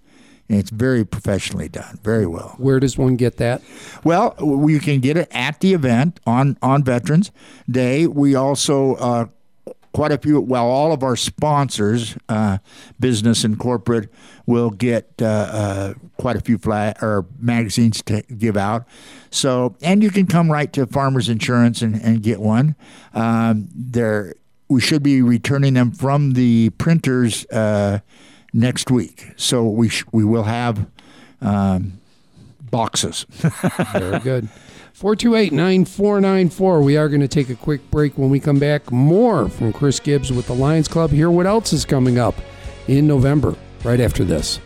And 0.49 0.59
it's 0.59 0.69
very 0.69 1.05
professionally 1.05 1.69
done, 1.69 1.97
very 2.03 2.25
well. 2.25 2.55
Where 2.57 2.81
does 2.81 2.97
one 2.97 3.15
get 3.15 3.37
that? 3.37 3.61
Well, 4.03 4.35
we 4.41 4.79
can 4.79 4.99
get 4.99 5.15
it 5.15 5.29
at 5.31 5.61
the 5.61 5.73
event 5.73 6.19
on 6.25 6.57
on 6.61 6.83
Veterans 6.83 7.31
Day. 7.69 8.05
We 8.05 8.35
also 8.35 8.95
uh, 8.95 9.25
quite 9.93 10.11
a 10.11 10.17
few. 10.17 10.41
Well, 10.41 10.65
all 10.65 10.91
of 10.91 11.03
our 11.03 11.15
sponsors, 11.15 12.17
uh, 12.27 12.57
business 12.99 13.43
and 13.43 13.57
corporate, 13.57 14.09
will 14.45 14.71
get 14.71 15.13
uh, 15.21 15.25
uh 15.25 15.93
quite 16.17 16.35
a 16.35 16.41
few 16.41 16.57
flat 16.57 17.01
or 17.01 17.25
magazines 17.39 18.01
to 18.03 18.21
give 18.21 18.57
out. 18.57 18.85
So, 19.29 19.75
and 19.81 20.03
you 20.03 20.09
can 20.11 20.27
come 20.27 20.51
right 20.51 20.71
to 20.73 20.85
Farmers 20.85 21.29
Insurance 21.29 21.81
and, 21.81 21.95
and 21.95 22.21
get 22.21 22.39
one. 22.39 22.75
Um, 23.13 23.69
there 23.73 24.35
we 24.71 24.79
should 24.79 25.03
be 25.03 25.21
returning 25.21 25.73
them 25.73 25.91
from 25.91 26.31
the 26.31 26.69
printers 26.71 27.45
uh, 27.47 27.99
next 28.53 28.89
week. 28.89 29.27
So 29.35 29.67
we 29.67 29.89
sh- 29.89 30.05
we 30.13 30.23
will 30.23 30.43
have 30.43 30.87
um, 31.41 31.99
boxes. 32.71 33.25
Very 33.93 34.19
good. 34.19 34.49
428 34.93 35.51
9494. 35.51 36.81
We 36.81 36.95
are 36.95 37.09
going 37.09 37.21
to 37.21 37.27
take 37.27 37.49
a 37.49 37.55
quick 37.55 37.91
break. 37.91 38.17
When 38.17 38.29
we 38.29 38.39
come 38.39 38.59
back, 38.59 38.91
more 38.91 39.49
from 39.49 39.73
Chris 39.73 39.99
Gibbs 39.99 40.31
with 40.31 40.47
the 40.47 40.55
Lions 40.55 40.87
Club. 40.87 41.11
Hear 41.11 41.29
what 41.29 41.45
else 41.45 41.73
is 41.73 41.83
coming 41.83 42.17
up 42.17 42.35
in 42.87 43.07
November, 43.07 43.55
right 43.83 43.99
after 43.99 44.23
this. 44.23 44.61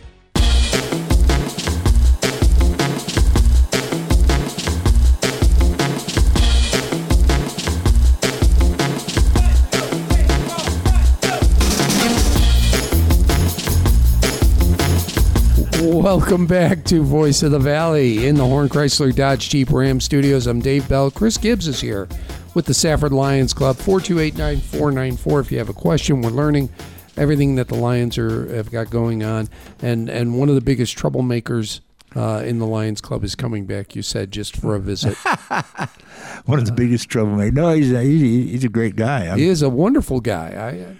Welcome 15.86 16.48
back 16.48 16.82
to 16.86 17.04
Voice 17.04 17.44
of 17.44 17.52
the 17.52 17.60
Valley 17.60 18.26
in 18.26 18.34
the 18.34 18.44
Horn 18.44 18.68
Chrysler 18.68 19.14
Dodge 19.14 19.48
Jeep 19.48 19.70
Ram 19.70 20.00
Studios. 20.00 20.48
I'm 20.48 20.58
Dave 20.58 20.88
Bell. 20.88 21.12
Chris 21.12 21.38
Gibbs 21.38 21.68
is 21.68 21.80
here 21.80 22.08
with 22.54 22.66
the 22.66 22.74
Safford 22.74 23.12
Lions 23.12 23.54
Club. 23.54 23.76
4289494 23.76 25.40
if 25.40 25.52
you 25.52 25.58
have 25.58 25.68
a 25.68 25.72
question. 25.72 26.22
We're 26.22 26.30
learning 26.30 26.70
everything 27.16 27.54
that 27.54 27.68
the 27.68 27.76
Lions 27.76 28.18
are 28.18 28.52
have 28.52 28.72
got 28.72 28.90
going 28.90 29.22
on. 29.22 29.48
And 29.80 30.08
and 30.08 30.36
one 30.36 30.48
of 30.48 30.56
the 30.56 30.60
biggest 30.60 30.98
troublemakers 30.98 31.82
uh, 32.16 32.42
in 32.44 32.58
the 32.58 32.66
Lions 32.66 33.00
Club 33.00 33.22
is 33.22 33.36
coming 33.36 33.64
back, 33.64 33.94
you 33.94 34.02
said, 34.02 34.32
just 34.32 34.56
for 34.56 34.74
a 34.74 34.80
visit. 34.80 35.14
one 36.46 36.58
of 36.58 36.66
the 36.66 36.72
biggest 36.72 37.08
troublemakers. 37.08 37.52
No, 37.52 37.72
he's 37.72 37.92
a, 37.92 38.02
he's 38.02 38.64
a 38.64 38.68
great 38.68 38.96
guy. 38.96 39.28
I'm, 39.28 39.38
he 39.38 39.46
is 39.46 39.62
a 39.62 39.70
wonderful 39.70 40.20
guy. 40.20 40.48
I, 40.48 40.96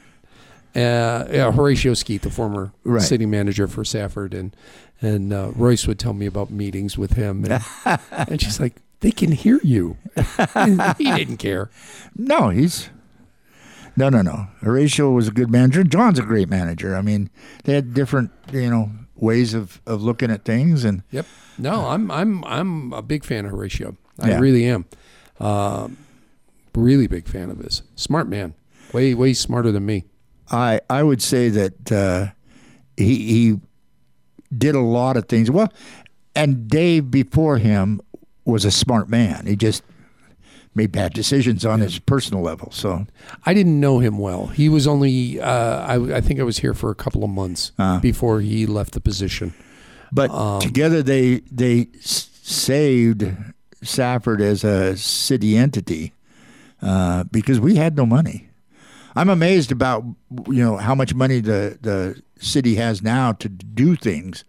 yeah, 0.76 1.52
Horatio 1.52 1.92
Skeete, 1.92 2.22
the 2.22 2.30
former 2.30 2.72
right. 2.84 3.02
city 3.02 3.26
manager 3.26 3.66
for 3.66 3.84
Safford, 3.84 4.34
and 4.34 4.54
and 5.00 5.32
uh, 5.32 5.52
Royce 5.54 5.86
would 5.86 5.98
tell 5.98 6.14
me 6.14 6.26
about 6.26 6.50
meetings 6.50 6.96
with 6.96 7.12
him, 7.12 7.44
and, 7.44 7.62
and 8.10 8.40
she's 8.40 8.60
like, 8.60 8.76
"They 9.00 9.10
can 9.10 9.32
hear 9.32 9.60
you." 9.62 9.96
he 10.98 11.12
didn't 11.12 11.38
care. 11.38 11.70
No, 12.16 12.50
he's 12.50 12.90
no, 13.96 14.10
no, 14.10 14.20
no. 14.20 14.48
Horatio 14.60 15.10
was 15.10 15.28
a 15.28 15.30
good 15.30 15.50
manager. 15.50 15.82
John's 15.82 16.18
a 16.18 16.22
great 16.22 16.50
manager. 16.50 16.94
I 16.94 17.00
mean, 17.00 17.30
they 17.64 17.74
had 17.74 17.94
different, 17.94 18.30
you 18.52 18.68
know, 18.68 18.90
ways 19.14 19.54
of, 19.54 19.80
of 19.86 20.02
looking 20.02 20.30
at 20.30 20.44
things. 20.44 20.84
And 20.84 21.02
yep, 21.10 21.26
no, 21.56 21.88
I'm 21.88 22.10
I'm 22.10 22.44
I'm 22.44 22.92
a 22.92 23.02
big 23.02 23.24
fan 23.24 23.46
of 23.46 23.52
Horatio. 23.52 23.96
I 24.20 24.30
yeah. 24.30 24.38
really 24.38 24.66
am. 24.66 24.84
Uh, 25.40 25.88
really 26.74 27.06
big 27.06 27.26
fan 27.26 27.50
of 27.50 27.58
his. 27.58 27.82
Smart 27.94 28.28
man, 28.28 28.54
way 28.92 29.14
way 29.14 29.32
smarter 29.32 29.72
than 29.72 29.86
me. 29.86 30.04
I 30.50 30.80
I 30.88 31.02
would 31.02 31.22
say 31.22 31.48
that 31.48 31.92
uh, 31.92 32.28
he 32.96 33.16
he 33.16 33.60
did 34.56 34.74
a 34.74 34.80
lot 34.80 35.16
of 35.16 35.28
things 35.28 35.50
well, 35.50 35.72
and 36.34 36.68
Dave 36.68 37.10
before 37.10 37.58
him 37.58 38.00
was 38.44 38.64
a 38.64 38.70
smart 38.70 39.08
man. 39.08 39.46
He 39.46 39.56
just 39.56 39.82
made 40.74 40.92
bad 40.92 41.14
decisions 41.14 41.64
on 41.64 41.78
yeah. 41.78 41.86
his 41.86 41.98
personal 41.98 42.42
level. 42.42 42.70
So 42.70 43.06
I 43.44 43.54
didn't 43.54 43.80
know 43.80 43.98
him 43.98 44.18
well. 44.18 44.48
He 44.48 44.68
was 44.68 44.86
only 44.86 45.40
uh, 45.40 45.78
I, 45.80 46.16
I 46.16 46.20
think 46.20 46.38
I 46.38 46.42
was 46.42 46.58
here 46.58 46.74
for 46.74 46.90
a 46.90 46.94
couple 46.94 47.24
of 47.24 47.30
months 47.30 47.72
uh, 47.78 47.98
before 48.00 48.40
he 48.40 48.66
left 48.66 48.92
the 48.92 49.00
position. 49.00 49.54
But 50.12 50.30
um, 50.30 50.60
together 50.60 51.02
they 51.02 51.40
they 51.50 51.88
saved 52.00 53.26
Safford 53.82 54.40
as 54.40 54.64
a 54.64 54.96
city 54.96 55.56
entity 55.56 56.12
uh, 56.82 57.24
because 57.24 57.58
we 57.58 57.76
had 57.76 57.96
no 57.96 58.06
money. 58.06 58.48
I'm 59.16 59.30
amazed 59.30 59.72
about 59.72 60.04
you 60.46 60.62
know 60.62 60.76
how 60.76 60.94
much 60.94 61.14
money 61.14 61.40
the 61.40 61.78
the 61.80 62.22
city 62.38 62.74
has 62.76 63.02
now 63.02 63.32
to 63.32 63.48
do 63.48 63.96
things 63.96 64.44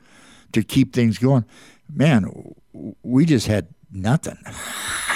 to 0.52 0.62
keep 0.62 0.94
things 0.94 1.18
going. 1.18 1.46
Man, 1.94 2.54
we 3.02 3.26
just 3.26 3.48
had 3.48 3.68
nothing. 3.92 4.38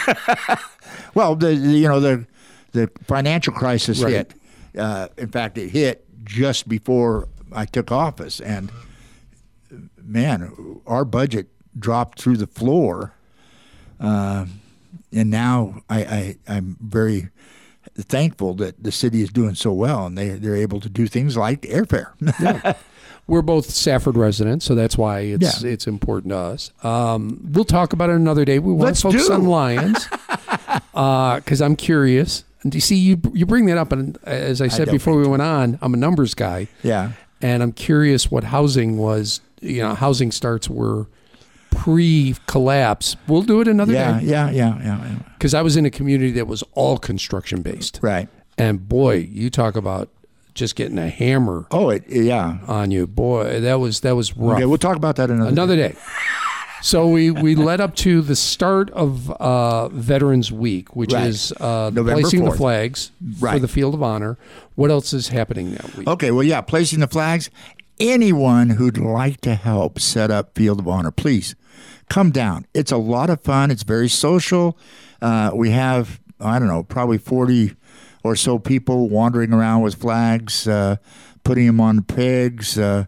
well, 1.14 1.36
the, 1.36 1.48
the, 1.48 1.78
you 1.78 1.88
know 1.88 2.00
the 2.00 2.26
the 2.72 2.90
financial 3.06 3.54
crisis 3.54 4.02
right. 4.02 4.14
hit. 4.14 4.34
Uh, 4.78 5.10
in 5.18 5.28
fact, 5.30 5.58
it 5.58 5.70
hit 5.70 6.06
just 6.24 6.70
before 6.70 7.28
I 7.52 7.66
took 7.66 7.92
office, 7.92 8.40
and 8.40 8.72
man, 10.02 10.80
our 10.88 11.04
budget 11.04 11.48
dropped 11.78 12.22
through 12.22 12.38
the 12.38 12.48
floor. 12.48 13.14
Uh, 14.00 14.46
and 15.14 15.30
now 15.30 15.82
I, 15.90 16.04
I 16.04 16.36
I'm 16.48 16.78
very 16.80 17.30
thankful 17.96 18.54
that 18.56 18.84
the 18.84 18.92
city 18.92 19.22
is 19.22 19.30
doing 19.30 19.56
so 19.56 19.72
well 19.72 20.06
and 20.06 20.18
they, 20.18 20.30
they're 20.30 20.56
able 20.56 20.80
to 20.80 20.90
do 20.90 21.08
things 21.08 21.38
like 21.38 21.62
airfare. 21.64 22.12
yeah. 22.42 22.74
We're 23.28 23.42
both 23.42 23.70
Safford 23.70 24.18
residents, 24.18 24.66
so 24.66 24.76
that's 24.76 24.98
why 24.98 25.20
it's 25.20 25.64
yeah. 25.64 25.70
it's 25.70 25.88
important 25.88 26.32
to 26.32 26.38
us. 26.38 26.72
Um, 26.84 27.40
we'll 27.52 27.66
talk 27.66 27.94
about 27.94 28.10
it 28.10 28.16
another 28.16 28.44
day. 28.44 28.60
We 28.60 28.74
want 28.74 28.96
to 28.96 29.02
focus 29.02 29.28
do. 29.28 29.34
on 29.34 29.46
Lions 29.46 30.06
because 30.08 31.62
uh, 31.62 31.66
I'm 31.66 31.76
curious. 31.76 32.44
And 32.64 32.74
you 32.76 32.82
see, 32.82 32.98
you 32.98 33.22
you 33.32 33.46
bring 33.46 33.68
that 33.68 33.78
up, 33.78 33.92
and 33.92 34.18
as 34.24 34.60
I 34.60 34.68
said 34.68 34.90
I 34.90 34.92
before 34.92 35.16
we 35.16 35.28
went 35.28 35.44
on, 35.44 35.80
I'm 35.82 35.94
a 35.94 35.98
numbers 35.98 36.34
guy. 36.34 36.68
Yeah, 36.84 37.14
and 37.42 37.64
I'm 37.64 37.72
curious 37.72 38.30
what 38.30 38.44
housing 38.46 38.98
was. 38.98 39.40
You 39.62 39.84
know, 39.84 39.94
housing 39.94 40.32
starts 40.32 40.68
were 40.70 41.08
pre-collapse. 41.82 43.16
We'll 43.28 43.42
do 43.42 43.60
it 43.60 43.68
another 43.68 43.94
yeah, 43.94 44.20
day. 44.20 44.28
Yeah, 44.28 44.52
yeah, 44.52 44.78
yeah, 44.78 45.04
yeah. 45.04 45.16
Because 45.34 45.56
I 45.56 45.64
was 45.64 45.76
in 45.76 45.84
a 45.84 45.90
community 45.90 46.30
that 46.34 46.46
was 46.46 46.64
all 46.74 47.00
construction 47.00 47.64
based. 47.64 47.98
Right. 48.04 48.30
And 48.56 48.88
boy, 48.88 49.28
you 49.32 49.50
talk 49.50 49.76
about 49.76 50.08
just 50.54 50.76
getting 50.76 51.00
a 51.00 51.10
hammer. 51.10 51.66
Oh, 51.72 51.90
it, 51.90 52.04
yeah. 52.08 52.60
On 52.68 52.92
you, 52.92 53.08
boy, 53.08 53.62
that 53.62 53.80
was 53.80 54.02
that 54.02 54.16
was 54.16 54.38
rough. 54.38 54.58
Okay, 54.58 54.68
we'll 54.68 54.78
talk 54.78 54.96
about 54.96 55.16
that 55.16 55.32
another 55.32 55.50
another 55.50 55.76
day. 55.76 55.94
day. 55.94 55.98
So 56.84 57.08
we, 57.08 57.32
we 57.32 57.56
led 57.56 57.82
up 57.82 57.96
to 57.98 58.22
the 58.22 58.36
start 58.36 58.92
of 58.92 59.30
uh, 59.32 59.90
Veterans 59.90 60.52
Week, 60.52 60.96
which 60.96 61.14
right. 61.14 61.28
is 61.28 61.52
uh, 61.60 61.92
placing 61.92 62.42
4th. 62.42 62.52
the 62.52 62.58
flags 62.58 63.12
right. 63.40 63.54
for 63.54 63.60
the 63.60 63.68
Field 63.68 63.94
of 63.94 64.02
Honor. 64.02 64.38
What 64.76 64.90
else 64.90 65.14
is 65.14 65.28
happening 65.28 65.74
that 65.74 65.96
week? 65.96 66.08
Okay, 66.08 66.32
well, 66.32 66.44
yeah, 66.44 66.62
placing 66.62 67.00
the 67.00 67.08
flags. 67.08 67.52
Anyone 68.00 68.72
who'd 68.72 68.98
like 68.98 69.42
to 69.42 69.54
help 69.54 70.00
set 70.00 70.32
up 70.32 70.56
Field 70.56 70.80
of 70.80 70.88
Honor, 70.88 71.12
please 71.12 71.54
come 72.12 72.30
down. 72.30 72.66
It's 72.74 72.92
a 72.92 72.98
lot 72.98 73.30
of 73.30 73.42
fun. 73.42 73.72
It's 73.72 73.84
very 73.84 74.10
social. 74.10 74.78
Uh, 75.22 75.52
we 75.54 75.70
have, 75.70 76.20
I 76.42 76.60
don't 76.60 76.68
know, 76.68 76.84
probably 76.84 77.18
40 77.18 77.74
or 78.24 78.36
so 78.36 78.60
people 78.60 79.08
wandering 79.08 79.54
around 79.54 79.82
with 79.82 79.96
flags, 79.96 80.68
uh, 80.68 80.98
putting 81.46 81.68
them 81.68 81.80
on 81.80 82.04
pigs. 82.04 82.78
Uh, 82.78 83.06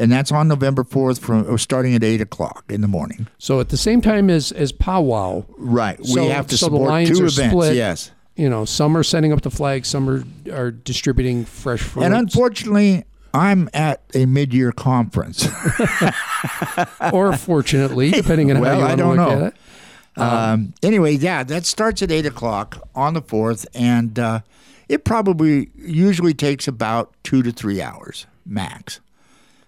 and 0.00 0.10
that's 0.10 0.32
on 0.32 0.48
November 0.48 0.82
4th 0.82 1.20
from 1.20 1.52
uh, 1.52 1.58
starting 1.58 1.94
at 1.94 2.02
8 2.02 2.22
o'clock 2.22 2.64
in 2.70 2.80
the 2.80 2.88
morning. 2.88 3.26
So 3.36 3.60
at 3.60 3.68
the 3.68 3.76
same 3.76 4.00
time 4.00 4.30
as, 4.30 4.50
as 4.52 4.72
powwow. 4.72 5.44
Right. 5.58 6.02
So, 6.04 6.22
we 6.22 6.30
have 6.30 6.46
to 6.46 6.56
so 6.56 6.68
support 6.68 7.06
two 7.06 7.26
events. 7.26 7.52
Split. 7.52 7.76
Yes. 7.76 8.12
You 8.34 8.48
know, 8.48 8.64
some 8.64 8.96
are 8.96 9.02
setting 9.02 9.32
up 9.32 9.42
the 9.42 9.50
flag, 9.50 9.84
some 9.84 10.08
are, 10.08 10.24
are 10.52 10.70
distributing 10.70 11.44
fresh 11.44 11.80
fruits. 11.80 12.06
And 12.06 12.14
unfortunately, 12.14 13.04
I'm 13.34 13.68
at 13.74 14.02
a 14.14 14.26
mid-year 14.26 14.72
conference. 14.72 15.46
or 17.12 17.36
fortunately, 17.36 18.10
depending 18.10 18.50
on 18.50 18.60
Well, 18.60 18.80
how 18.80 18.86
you 18.86 18.92
I 18.92 18.96
don't 18.96 19.16
look 19.16 19.28
know. 19.28 19.46
at 19.46 19.52
it. 19.52 20.20
Um, 20.20 20.74
anyway, 20.82 21.12
yeah, 21.12 21.44
that 21.44 21.64
starts 21.64 22.02
at 22.02 22.10
eight 22.10 22.26
o'clock 22.26 22.88
on 22.94 23.14
the 23.14 23.22
fourth, 23.22 23.66
and 23.74 24.18
uh, 24.18 24.40
it 24.88 25.04
probably 25.04 25.70
usually 25.76 26.34
takes 26.34 26.66
about 26.66 27.14
two 27.22 27.42
to 27.42 27.52
three 27.52 27.80
hours 27.80 28.26
max. 28.44 29.00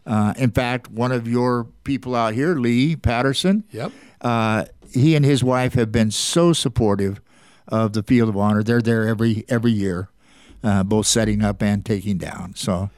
Uh, 0.07 0.35
in 0.37 0.51
fact, 0.51 0.90
one 0.90 1.12
of 1.12 1.29
your 1.29 1.64
people 1.85 2.16
out 2.16 2.35
here, 2.35 2.57
Lee 2.57 2.96
Patterson, 2.96 3.62
Yep. 3.70 3.92
uh, 4.23 4.64
he 4.92 5.14
and 5.14 5.25
his 5.25 5.44
wife 5.44 5.75
have 5.75 5.92
been 5.92 6.11
so 6.11 6.53
supportive 6.53 7.20
of 7.68 7.92
the 7.92 8.03
Field 8.03 8.29
of 8.29 8.37
Honor. 8.37 8.64
They're 8.64 8.81
there 8.81 9.07
every 9.07 9.44
every 9.49 9.70
year, 9.70 10.09
uh, 10.64 10.83
both 10.83 11.07
setting 11.07 11.42
up 11.44 11.62
and 11.62 11.85
taking 11.85 12.18
down. 12.18 12.55
So, 12.57 12.90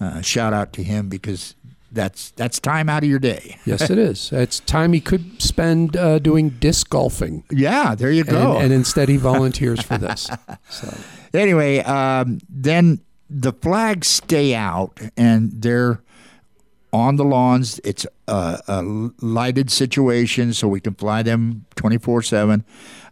uh, 0.00 0.20
shout 0.20 0.52
out 0.52 0.72
to 0.74 0.82
him 0.82 1.08
because 1.08 1.54
that's 1.92 2.30
that's 2.32 2.58
time 2.58 2.88
out 2.88 3.02
of 3.04 3.08
your 3.08 3.18
day. 3.20 3.58
Yes, 3.66 3.88
it 3.90 3.98
is. 3.98 4.32
It's 4.32 4.60
time 4.60 4.92
he 4.92 5.00
could 5.00 5.40
spend 5.40 5.96
uh, 5.96 6.18
doing 6.18 6.50
disc 6.50 6.90
golfing, 6.90 7.44
Yeah, 7.50 7.94
there 7.94 8.10
you 8.10 8.24
go. 8.24 8.56
and 8.58 8.72
instead 8.72 9.08
he 9.08 9.16
volunteers 9.16 9.80
for 9.80 9.96
this. 9.98 10.28
So 10.68 10.92
anyway, 11.32 11.78
um, 11.80 12.40
then 12.48 13.00
the 13.30 13.52
flags 13.52 14.08
stay 14.08 14.54
out 14.54 14.98
and 15.16 15.50
they're 15.62 16.00
on 16.92 17.16
the 17.16 17.24
lawns. 17.24 17.80
It's 17.84 18.06
a, 18.28 18.60
a 18.68 18.82
lighted 19.20 19.70
situation, 19.70 20.52
so 20.52 20.68
we 20.68 20.80
can 20.80 20.94
fly 20.94 21.22
them 21.22 21.64
twenty 21.76 21.98
four 21.98 22.22
seven. 22.22 22.64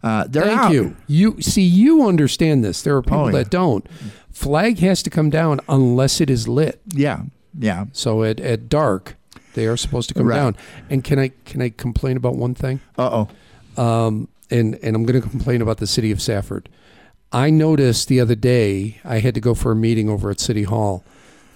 Uh, 0.03 0.25
thank 0.27 0.59
out. 0.59 0.71
you. 0.73 0.95
You 1.07 1.41
see, 1.41 1.61
you 1.63 2.05
understand 2.07 2.63
this. 2.63 2.81
There 2.81 2.95
are 2.97 3.01
people 3.01 3.19
Oh, 3.21 3.25
yeah. 3.27 3.31
that 3.43 3.49
don't. 3.49 3.85
Flag 4.33 4.79
has 4.79 5.01
to 5.03 5.09
come 5.09 5.29
down 5.29 5.59
unless 5.69 6.19
it 6.19 6.29
is 6.29 6.47
lit. 6.47 6.81
Yeah, 6.93 7.21
yeah. 7.57 7.85
So 7.93 8.23
at, 8.23 8.39
at 8.39 8.67
dark, 8.67 9.15
they 9.53 9.67
are 9.67 9.77
supposed 9.77 10.09
to 10.09 10.15
come 10.15 10.27
Right. 10.27 10.35
down. 10.35 10.57
And 10.89 11.03
can 11.03 11.19
I 11.19 11.31
can 11.45 11.61
I 11.61 11.69
complain 11.69 12.17
about 12.17 12.35
one 12.35 12.55
thing? 12.55 12.81
Uh 12.97 13.25
oh. 13.77 13.81
um, 13.81 14.27
and 14.49 14.75
and 14.83 14.95
I'm 14.95 15.03
going 15.05 15.21
to 15.21 15.27
complain 15.29 15.61
about 15.61 15.77
the 15.77 15.87
city 15.87 16.11
of 16.11 16.21
Safford. 16.21 16.67
I 17.31 17.49
noticed 17.49 18.07
the 18.09 18.19
other 18.19 18.35
day 18.35 18.99
I 19.05 19.19
had 19.19 19.33
to 19.35 19.41
go 19.41 19.53
for 19.53 19.71
a 19.71 19.75
meeting 19.75 20.09
over 20.09 20.29
at 20.29 20.39
City 20.39 20.63
Hall. 20.63 21.03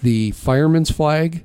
The 0.01 0.31
fireman's 0.31 0.91
flag 0.91 1.43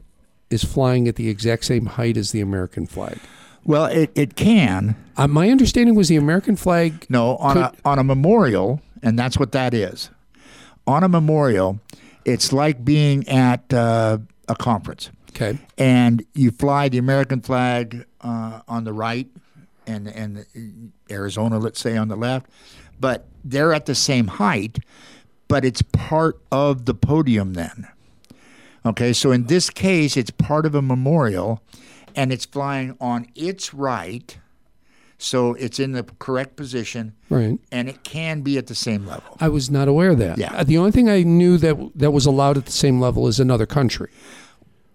is 0.50 0.62
flying 0.64 1.08
at 1.08 1.16
the 1.16 1.28
exact 1.28 1.64
same 1.64 1.86
height 1.86 2.16
as 2.18 2.32
the 2.32 2.40
American 2.42 2.86
flag. 2.86 3.18
Well, 3.64 3.86
it, 3.86 4.10
it 4.14 4.34
can. 4.36 4.96
Uh, 5.16 5.28
my 5.28 5.48
understanding 5.48 5.94
was 5.94 6.08
the 6.08 6.16
American 6.16 6.56
flag. 6.56 7.06
No, 7.08 7.36
on 7.36 7.56
a 7.56 7.72
on 7.86 7.98
a 7.98 8.04
memorial, 8.04 8.80
and 9.02 9.18
that's 9.18 9.38
what 9.38 9.52
that 9.52 9.72
is. 9.72 10.10
On 10.86 11.04
a 11.04 11.08
memorial, 11.08 11.80
it's 12.24 12.52
like 12.52 12.84
being 12.84 13.26
at 13.28 13.72
uh, 13.72 14.18
a 14.48 14.54
conference. 14.54 15.10
Okay, 15.30 15.58
and 15.78 16.24
you 16.34 16.50
fly 16.50 16.88
the 16.88 16.98
American 16.98 17.40
flag 17.40 18.04
uh, 18.20 18.60
on 18.68 18.84
the 18.84 18.92
right, 18.92 19.28
and 19.86 20.08
and 20.08 20.92
Arizona, 21.10 21.58
let's 21.58 21.80
say, 21.80 21.96
on 21.96 22.08
the 22.08 22.16
left, 22.16 22.46
but 23.00 23.26
they're 23.44 23.72
at 23.72 23.86
the 23.86 23.94
same 23.94 24.26
height, 24.26 24.78
but 25.48 25.64
it's 25.64 25.82
part 25.82 26.40
of 26.50 26.84
the 26.84 26.94
podium 26.94 27.54
then. 27.54 27.88
Okay, 28.84 29.12
so 29.12 29.30
in 29.30 29.44
this 29.44 29.70
case, 29.70 30.16
it's 30.16 30.30
part 30.30 30.66
of 30.66 30.74
a 30.74 30.82
memorial, 30.82 31.62
and 32.16 32.32
it's 32.32 32.44
flying 32.44 32.96
on 33.00 33.28
its 33.34 33.72
right, 33.72 34.36
so 35.22 35.54
it's 35.54 35.78
in 35.78 35.92
the 35.92 36.02
correct 36.18 36.56
position, 36.56 37.14
right. 37.30 37.58
and 37.70 37.88
it 37.88 38.02
can 38.02 38.40
be 38.40 38.58
at 38.58 38.66
the 38.66 38.74
same 38.74 39.06
level. 39.06 39.36
I 39.40 39.48
was 39.48 39.70
not 39.70 39.86
aware 39.88 40.10
of 40.10 40.18
that. 40.18 40.36
Yeah. 40.36 40.52
Uh, 40.52 40.64
The 40.64 40.78
only 40.78 40.90
thing 40.90 41.08
I 41.08 41.22
knew 41.22 41.58
that 41.58 41.76
that 41.94 42.10
was 42.10 42.26
allowed 42.26 42.56
at 42.58 42.66
the 42.66 42.72
same 42.72 43.00
level 43.00 43.28
is 43.28 43.38
another 43.38 43.66
country, 43.66 44.10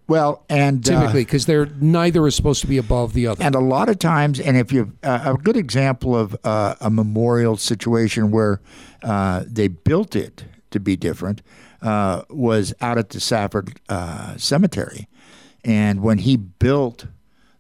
Well, 0.08 0.44
and 0.50 0.88
uh, 0.88 1.00
typically, 1.00 1.24
because 1.24 1.46
they're 1.46 1.68
neither 1.80 2.28
is 2.28 2.36
supposed 2.36 2.62
to 2.62 2.68
be 2.68 2.78
above 2.78 3.14
the 3.14 3.28
other. 3.28 3.44
And 3.44 3.56
a 3.56 3.60
lot 3.60 3.90
of 3.90 4.00
times, 4.00 4.40
and 4.40 4.58
if 4.58 4.72
you 4.72 4.94
uh, 5.04 5.34
a 5.38 5.42
good 5.42 5.58
example 5.58 6.16
of 6.16 6.36
uh, 6.44 6.76
a 6.82 6.90
memorial 6.90 7.58
situation 7.58 8.32
where 8.32 8.60
uh, 9.04 9.44
they 9.48 9.68
built 9.70 10.16
it 10.16 10.46
to 10.72 10.80
be 10.80 10.96
different 10.96 11.42
uh, 11.82 12.24
was 12.30 12.74
out 12.82 12.98
at 12.98 13.10
the 13.10 13.20
Safford 13.20 13.80
uh, 13.90 14.36
Cemetery, 14.38 15.08
and 15.64 16.02
when 16.02 16.18
he 16.20 16.36
built 16.38 17.06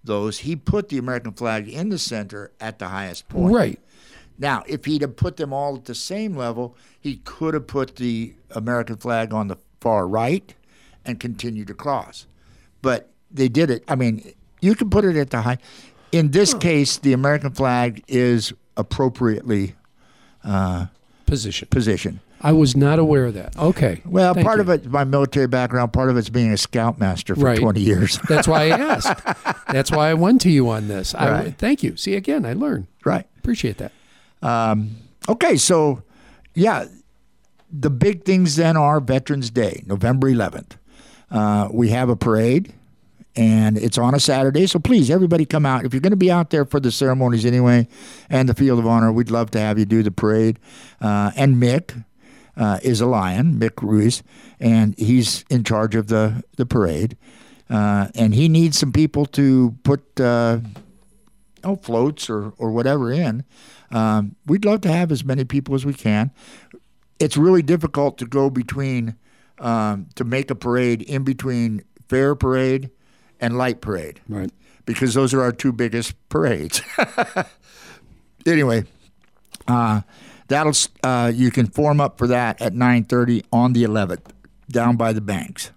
those, 0.08 0.40
he 0.40 0.56
put 0.56 0.90
the 0.90 0.98
American 0.98 1.34
flag 1.34 1.70
in 1.70 1.90
the 1.90 2.00
center 2.00 2.52
at 2.60 2.80
the 2.80 2.88
highest 2.88 3.28
point. 3.30 3.54
right. 3.54 3.80
Now, 4.40 4.64
if 4.68 4.86
he'd 4.86 5.02
have 5.02 5.16
put 5.16 5.38
them 5.38 5.52
all 5.52 5.78
at 5.78 5.86
the 5.86 5.96
same 5.96 6.36
level, 6.36 6.76
he 7.00 7.18
could 7.18 7.54
have 7.56 7.66
put 7.66 7.96
the 7.96 8.34
American 8.52 8.98
flag 8.98 9.34
on 9.34 9.48
the 9.48 9.58
far 9.82 10.08
right 10.08 10.54
and 11.06 11.20
continued 11.20 11.70
across. 11.70 12.28
But 12.82 13.10
they 13.32 13.50
did 13.50 13.72
it. 13.72 13.84
I 13.88 13.96
mean, 13.96 14.34
you 14.62 14.76
can 14.76 14.90
put 14.90 15.06
it 15.06 15.16
at 15.16 15.32
the 15.32 15.42
high. 15.42 15.58
In 16.12 16.32
this 16.32 16.54
case, 16.54 16.98
the 16.98 17.14
American 17.14 17.52
flag 17.52 18.04
is 18.08 18.54
appropriately 18.76 19.76
Position. 21.26 21.68
positioned. 21.70 22.20
I 22.42 22.52
was 22.52 22.76
not 22.76 23.00
aware 23.00 23.26
of 23.26 23.34
that. 23.34 23.58
Okay. 23.58 24.02
Well, 24.06 24.34
Thank 24.34 24.46
part 24.46 24.58
you. 24.58 24.62
of 24.62 24.70
it, 24.70 24.86
my 24.92 25.04
military 25.04 25.48
background, 25.48 25.92
part 25.94 26.10
of 26.10 26.18
it's 26.18 26.30
being 26.30 26.52
a 26.52 26.58
scoutmaster 26.58 27.36
for 27.36 27.42
Right. 27.42 27.60
20 27.60 27.80
years. 27.82 28.20
That's 28.30 28.48
why 28.48 28.66
I 28.66 28.70
asked. 28.70 29.24
That's 29.72 29.92
why 29.92 30.10
I 30.10 30.14
went 30.14 30.42
to 30.42 30.50
you 30.52 30.70
on 30.70 30.88
this. 30.88 31.16
I, 31.16 31.32
Right. 31.32 31.58
thank 31.58 31.82
you. 31.84 31.98
See, 31.98 32.16
again, 32.16 32.46
I 32.46 32.54
learned. 32.54 32.88
right. 33.04 33.26
Appreciate 33.40 33.78
that. 33.80 33.92
Okay, 35.30 35.58
so 35.58 36.04
yeah, 36.54 36.86
the 37.72 37.90
big 37.90 38.24
things 38.24 38.56
then 38.56 38.78
are 38.78 39.00
Veterans 39.00 39.50
Day, 39.50 39.84
November 39.86 40.30
11th. 40.30 40.78
Uh, 41.30 41.68
we 41.72 41.90
have 41.90 42.08
a 42.10 42.16
parade, 42.16 42.74
and 43.36 43.78
it's 43.78 43.98
on 43.98 44.14
a 44.16 44.20
Saturday. 44.20 44.66
So 44.68 44.80
please, 44.80 45.10
everybody, 45.12 45.46
come 45.46 45.66
out. 45.66 45.84
If 45.86 45.94
you're 45.94 46.00
going 46.02 46.12
to 46.12 46.16
be 46.18 46.32
out 46.32 46.50
there 46.52 46.64
for 46.66 46.80
the 46.80 46.92
ceremonies 46.92 47.46
anyway, 47.46 47.88
and 48.30 48.48
the 48.48 48.54
Field 48.54 48.80
of 48.80 48.88
Honor, 48.88 49.12
we'd 49.12 49.30
love 49.32 49.52
to 49.52 49.60
have 49.60 49.78
you 49.78 49.86
do 49.86 50.02
the 50.04 50.12
parade. 50.12 50.60
Uh, 51.02 51.32
and 51.36 51.56
Mick 51.62 52.06
uh, 52.58 52.80
is 52.84 53.00
a 53.00 53.06
lion, 53.06 53.54
Mick 53.60 53.82
Ruiz, 53.82 54.24
and 54.60 54.98
he's 54.98 55.46
in 55.50 55.64
charge 55.64 55.96
of 55.96 56.08
the 56.08 56.44
the 56.58 56.66
parade. 56.66 57.16
Uh, 57.70 58.08
and 58.16 58.34
he 58.34 58.48
needs 58.50 58.78
some 58.78 58.92
people 58.92 59.26
to 59.26 59.76
put 59.84 60.20
uh, 60.20 60.60
oh, 61.66 61.76
floats 61.76 62.30
or, 62.30 62.54
or 62.58 62.72
whatever 62.72 63.12
in. 63.12 63.44
Um, 63.92 64.36
we'd 64.46 64.64
love 64.66 64.82
to 64.82 64.92
have 64.92 65.12
as 65.12 65.24
many 65.26 65.44
people 65.44 65.76
as 65.76 65.86
we 65.86 65.94
can. 65.94 66.32
It's 67.20 67.36
really 67.36 67.62
difficult 67.62 68.18
to 68.20 68.26
go 68.26 68.50
between, 68.50 69.16
um, 69.60 70.08
to 70.16 70.24
make 70.24 70.50
a 70.50 70.56
parade 70.56 71.02
in 71.02 71.24
between 71.24 71.84
fair 72.08 72.36
parade 72.36 72.90
and 73.42 73.58
light 73.58 73.82
parade 73.82 74.22
Right. 74.30 74.52
because 74.86 75.14
those 75.14 75.34
are 75.34 75.42
our 75.42 75.52
two 75.52 75.74
biggest 75.74 76.14
parades. 76.30 76.82
anyway, 78.46 78.86
uh, 79.68 80.02
that'll 80.48 80.74
uh, 81.04 81.32
you 81.34 81.52
can 81.52 81.68
form 81.68 82.00
up 82.00 82.18
for 82.18 82.28
that 82.28 82.62
at 82.62 82.74
9:30 82.74 83.44
on 83.52 83.74
the 83.74 83.84
11th 83.84 84.32
down 84.70 84.98
by 84.98 85.14
the 85.14 85.22
banks. 85.22 85.72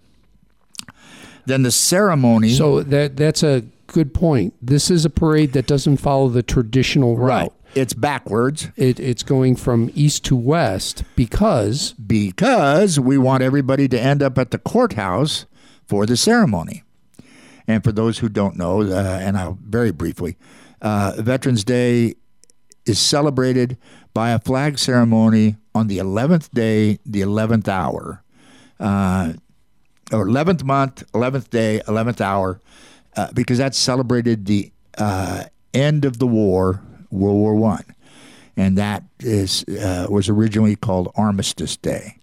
Then 1.46 1.62
the 1.62 1.70
ceremony. 1.70 2.50
So 2.50 2.83
that 2.83 3.16
that's 3.16 3.42
a 3.42 3.64
good 3.87 4.14
point. 4.14 4.54
This 4.62 4.90
is 4.90 5.04
a 5.04 5.11
parade 5.11 5.52
that 5.52 5.66
doesn't 5.66 5.98
follow 5.98 6.28
the 6.28 6.42
traditional 6.42 7.16
route. 7.16 7.28
right, 7.28 7.52
it's 7.74 7.94
backwards. 7.94 8.68
It, 8.76 9.00
it's 9.00 9.22
going 9.22 9.56
from 9.56 9.90
east 9.94 10.24
to 10.26 10.37
west 10.37 11.04
because 11.16 11.92
because 11.94 13.00
we 13.00 13.18
want 13.18 13.42
everybody 13.42 13.88
to 13.88 14.00
end 14.00 14.22
up 14.22 14.38
at 14.38 14.50
the 14.50 14.59
courthouse 14.59 15.46
for 15.87 16.06
the 16.06 16.16
ceremony. 16.16 16.85
And 17.66 17.85
for 17.85 17.92
those 17.92 18.18
who 18.18 18.28
don't 18.28 18.56
know, 18.56 18.83
uh, 18.83 19.18
and 19.20 19.37
I'll 19.37 19.59
very 19.62 19.92
briefly, 19.92 20.37
uh, 20.83 21.14
Veterans 21.18 21.62
Day 21.62 22.14
is 22.85 22.98
celebrated 22.98 23.76
by 24.12 24.31
a 24.31 24.38
flag 24.38 24.79
ceremony 24.79 25.57
on 25.75 25.87
the 25.87 25.99
11th 25.99 26.51
day, 26.53 26.99
the 27.07 27.20
11th 27.20 27.68
hour, 27.68 28.23
uh, 28.79 29.33
or 30.12 30.27
11th 30.27 30.64
month, 30.64 31.05
11th 31.12 31.51
day, 31.51 31.81
11th 31.87 32.20
hour, 32.20 32.61
uh, 33.16 33.29
because 33.33 33.59
that 33.59 33.75
celebrated 33.75 34.46
the 34.46 34.73
uh, 34.99 35.44
end 35.75 36.05
of 36.05 36.18
the 36.18 36.27
war, 36.27 36.83
World 37.11 37.37
War 37.37 37.55
One, 37.55 37.85
and 38.57 38.77
that 38.79 39.05
is 39.20 39.64
uh, 39.64 40.07
was 40.09 40.29
originally 40.29 40.77
called 40.77 41.12
Armistice 41.16 41.77
Day, 41.77 42.18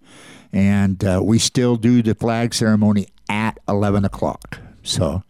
and 0.51 1.03
uh, 1.03 1.21
we 1.23 1.39
still 1.39 1.75
do 1.75 2.01
the 2.01 2.15
flag 2.15 2.53
ceremony 2.53 3.07
at 3.29 3.57
11 3.67 4.05
o'clock. 4.05 4.59
So, 4.83 5.23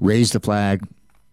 raise 0.00 0.32
the 0.32 0.40
flag 0.40 0.86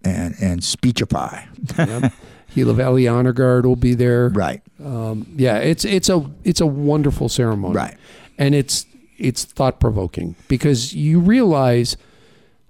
and 0.04 0.36
and 0.40 0.64
speechify. 0.64 1.46
yep, 1.78 2.14
Gila 2.54 2.74
Valley 2.74 3.08
Honor 3.08 3.34
Guard 3.34 3.66
will 3.66 3.76
be 3.76 3.94
there. 3.94 4.30
right, 4.30 4.62
Um, 4.84 5.26
yeah, 5.38 5.58
it's 5.58 5.86
it's 5.86 6.10
a 6.10 6.30
it's 6.44 6.62
a 6.62 6.66
wonderful 6.66 7.30
ceremony. 7.30 7.76
Right. 7.76 7.98
And 8.38 8.56
it's 8.56 8.86
it's 9.18 9.46
thought 9.46 9.80
provoking 9.80 10.36
because 10.48 10.94
you 10.94 11.20
realize 11.20 11.96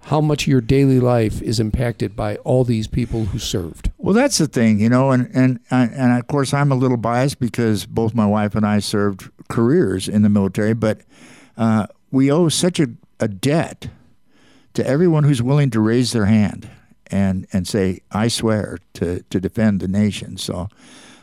how 0.06 0.20
much 0.20 0.46
your 0.48 0.60
daily 0.60 0.98
life 1.00 1.40
is 1.42 1.60
impacted 1.60 2.16
by 2.16 2.36
all 2.36 2.64
these 2.64 2.88
people 2.88 3.26
who 3.26 3.38
served. 3.38 3.90
Well, 3.98 4.14
that's 4.14 4.38
the 4.38 4.48
thing, 4.48 4.80
you 4.80 4.88
know, 4.88 5.10
and 5.10 5.30
and 5.34 5.60
and 5.70 6.18
of 6.18 6.26
course 6.26 6.52
I'm 6.52 6.70
a 6.72 6.74
little 6.76 6.96
biased 6.96 7.38
because 7.40 7.86
both 7.86 8.14
my 8.14 8.26
wife 8.26 8.54
and 8.54 8.66
I 8.66 8.80
served 8.80 9.30
careers 9.48 10.08
in 10.08 10.22
the 10.22 10.28
military, 10.28 10.74
but 10.74 11.00
uh, 11.56 11.86
we 12.10 12.30
owe 12.30 12.48
such 12.48 12.80
a, 12.80 12.88
a 13.20 13.28
debt 13.28 13.88
to 14.74 14.86
everyone 14.86 15.24
who's 15.24 15.42
willing 15.42 15.70
to 15.70 15.80
raise 15.80 16.12
their 16.12 16.26
hand 16.26 16.68
and 17.12 17.46
and 17.52 17.68
say, 17.68 18.00
"I 18.10 18.28
swear 18.28 18.78
to 18.94 19.22
to 19.22 19.40
defend 19.40 19.80
the 19.80 19.88
nation." 19.88 20.36
So, 20.36 20.68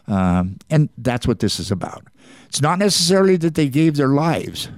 um, 0.07 0.57
and 0.69 0.89
that's 0.97 1.27
what 1.27 1.39
this 1.39 1.59
is 1.59 1.71
about. 1.71 2.05
It's 2.47 2.61
not 2.61 2.79
necessarily 2.79 3.35
that 3.37 3.55
they 3.55 3.67
gave 3.67 3.95
their 3.97 4.09
lives 4.09 4.69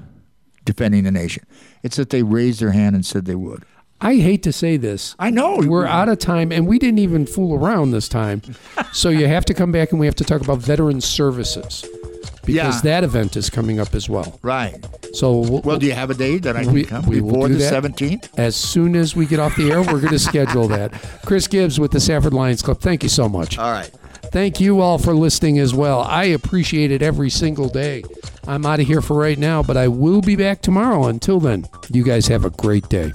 defending 0.65 1.04
the 1.04 1.12
nation; 1.12 1.45
it's 1.84 1.97
that 1.97 2.10
they 2.10 2.24
raised 2.24 2.62
their 2.62 2.71
hand 2.71 2.95
and 2.95 3.06
said 3.06 3.26
they 3.26 3.36
would. 3.36 3.63
I 4.04 4.15
hate 4.15 4.41
to 4.43 4.52
say 4.52 4.78
this. 4.78 5.15
I 5.19 5.30
know 5.30 5.58
We're 5.63 5.86
out 5.86 6.10
of 6.10 6.17
time, 6.17 6.52
and 6.52 6.65
we 6.65 6.80
didn't 6.80 6.97
even 6.97 7.28
fool 7.28 7.54
around 7.54 7.91
this 7.91 8.10
time. 8.10 8.41
so 8.93 9.10
you 9.10 9.28
have 9.28 9.45
to 9.45 9.54
come 9.54 9.71
back 9.71 9.91
and 9.91 10.00
we 10.00 10.08
have 10.08 10.15
to 10.15 10.24
talk 10.24 10.41
about 10.41 10.58
veteran 10.58 11.02
services 11.02 11.86
because 12.45 12.75
Yeah. 12.84 12.91
that 12.91 13.04
event 13.04 13.36
is 13.38 13.49
coming 13.49 13.80
up 13.80 13.93
as 13.95 14.10
well. 14.10 14.39
right. 14.41 14.75
So 15.13 15.39
we'll, 15.39 15.62
Well, 15.62 15.77
do 15.77 15.86
you 15.86 15.91
have 15.91 16.10
a 16.10 16.13
date 16.13 16.43
that 16.43 16.56
I 16.56 16.63
can 16.63 16.73
We- 16.73 16.84
come 16.86 17.06
we 17.06 17.19
before 17.19 17.49
the 17.49 17.60
seventeenth? 17.60 18.30
as 18.38 18.56
soon 18.56 18.95
as 18.95 19.15
we 19.15 19.25
get 19.25 19.39
off 19.39 19.56
the 19.58 19.71
air, 19.71 19.80
we're 19.82 19.99
going 19.99 20.13
to 20.13 20.19
schedule 20.19 20.67
that. 20.69 20.93
Chris 21.25 21.47
Gibbs 21.47 21.80
with 21.80 21.91
the 21.91 21.99
Safford 21.99 22.34
Lions 22.34 22.62
Club. 22.62 22.80
Thank 22.80 23.04
you 23.04 23.10
so 23.10 23.27
much. 23.27 23.58
All 23.60 23.71
right. 23.71 23.89
Thank 24.32 24.62
you 24.62 24.80
all 24.80 24.97
for 24.97 25.13
listening 25.13 25.60
as 25.60 25.73
well. 25.73 25.99
I 26.01 26.23
appreciate 26.25 26.91
it 26.91 27.01
every 27.01 27.30
single 27.30 27.67
day. 27.67 28.04
I'm 28.47 28.65
out 28.65 28.80
of 28.80 28.88
here 28.88 29.01
for 29.01 29.17
right 29.17 29.38
now, 29.38 29.62
but 29.62 29.75
I 29.75 29.89
will 29.89 30.21
be 30.21 30.38
back 30.38 30.62
tomorrow. 30.62 31.08
Until 31.08 31.39
then, 31.41 31.67
you 31.91 32.04
guys 32.04 32.27
have 32.27 32.45
a 32.45 32.49
great 32.49 32.88
day. 32.88 33.12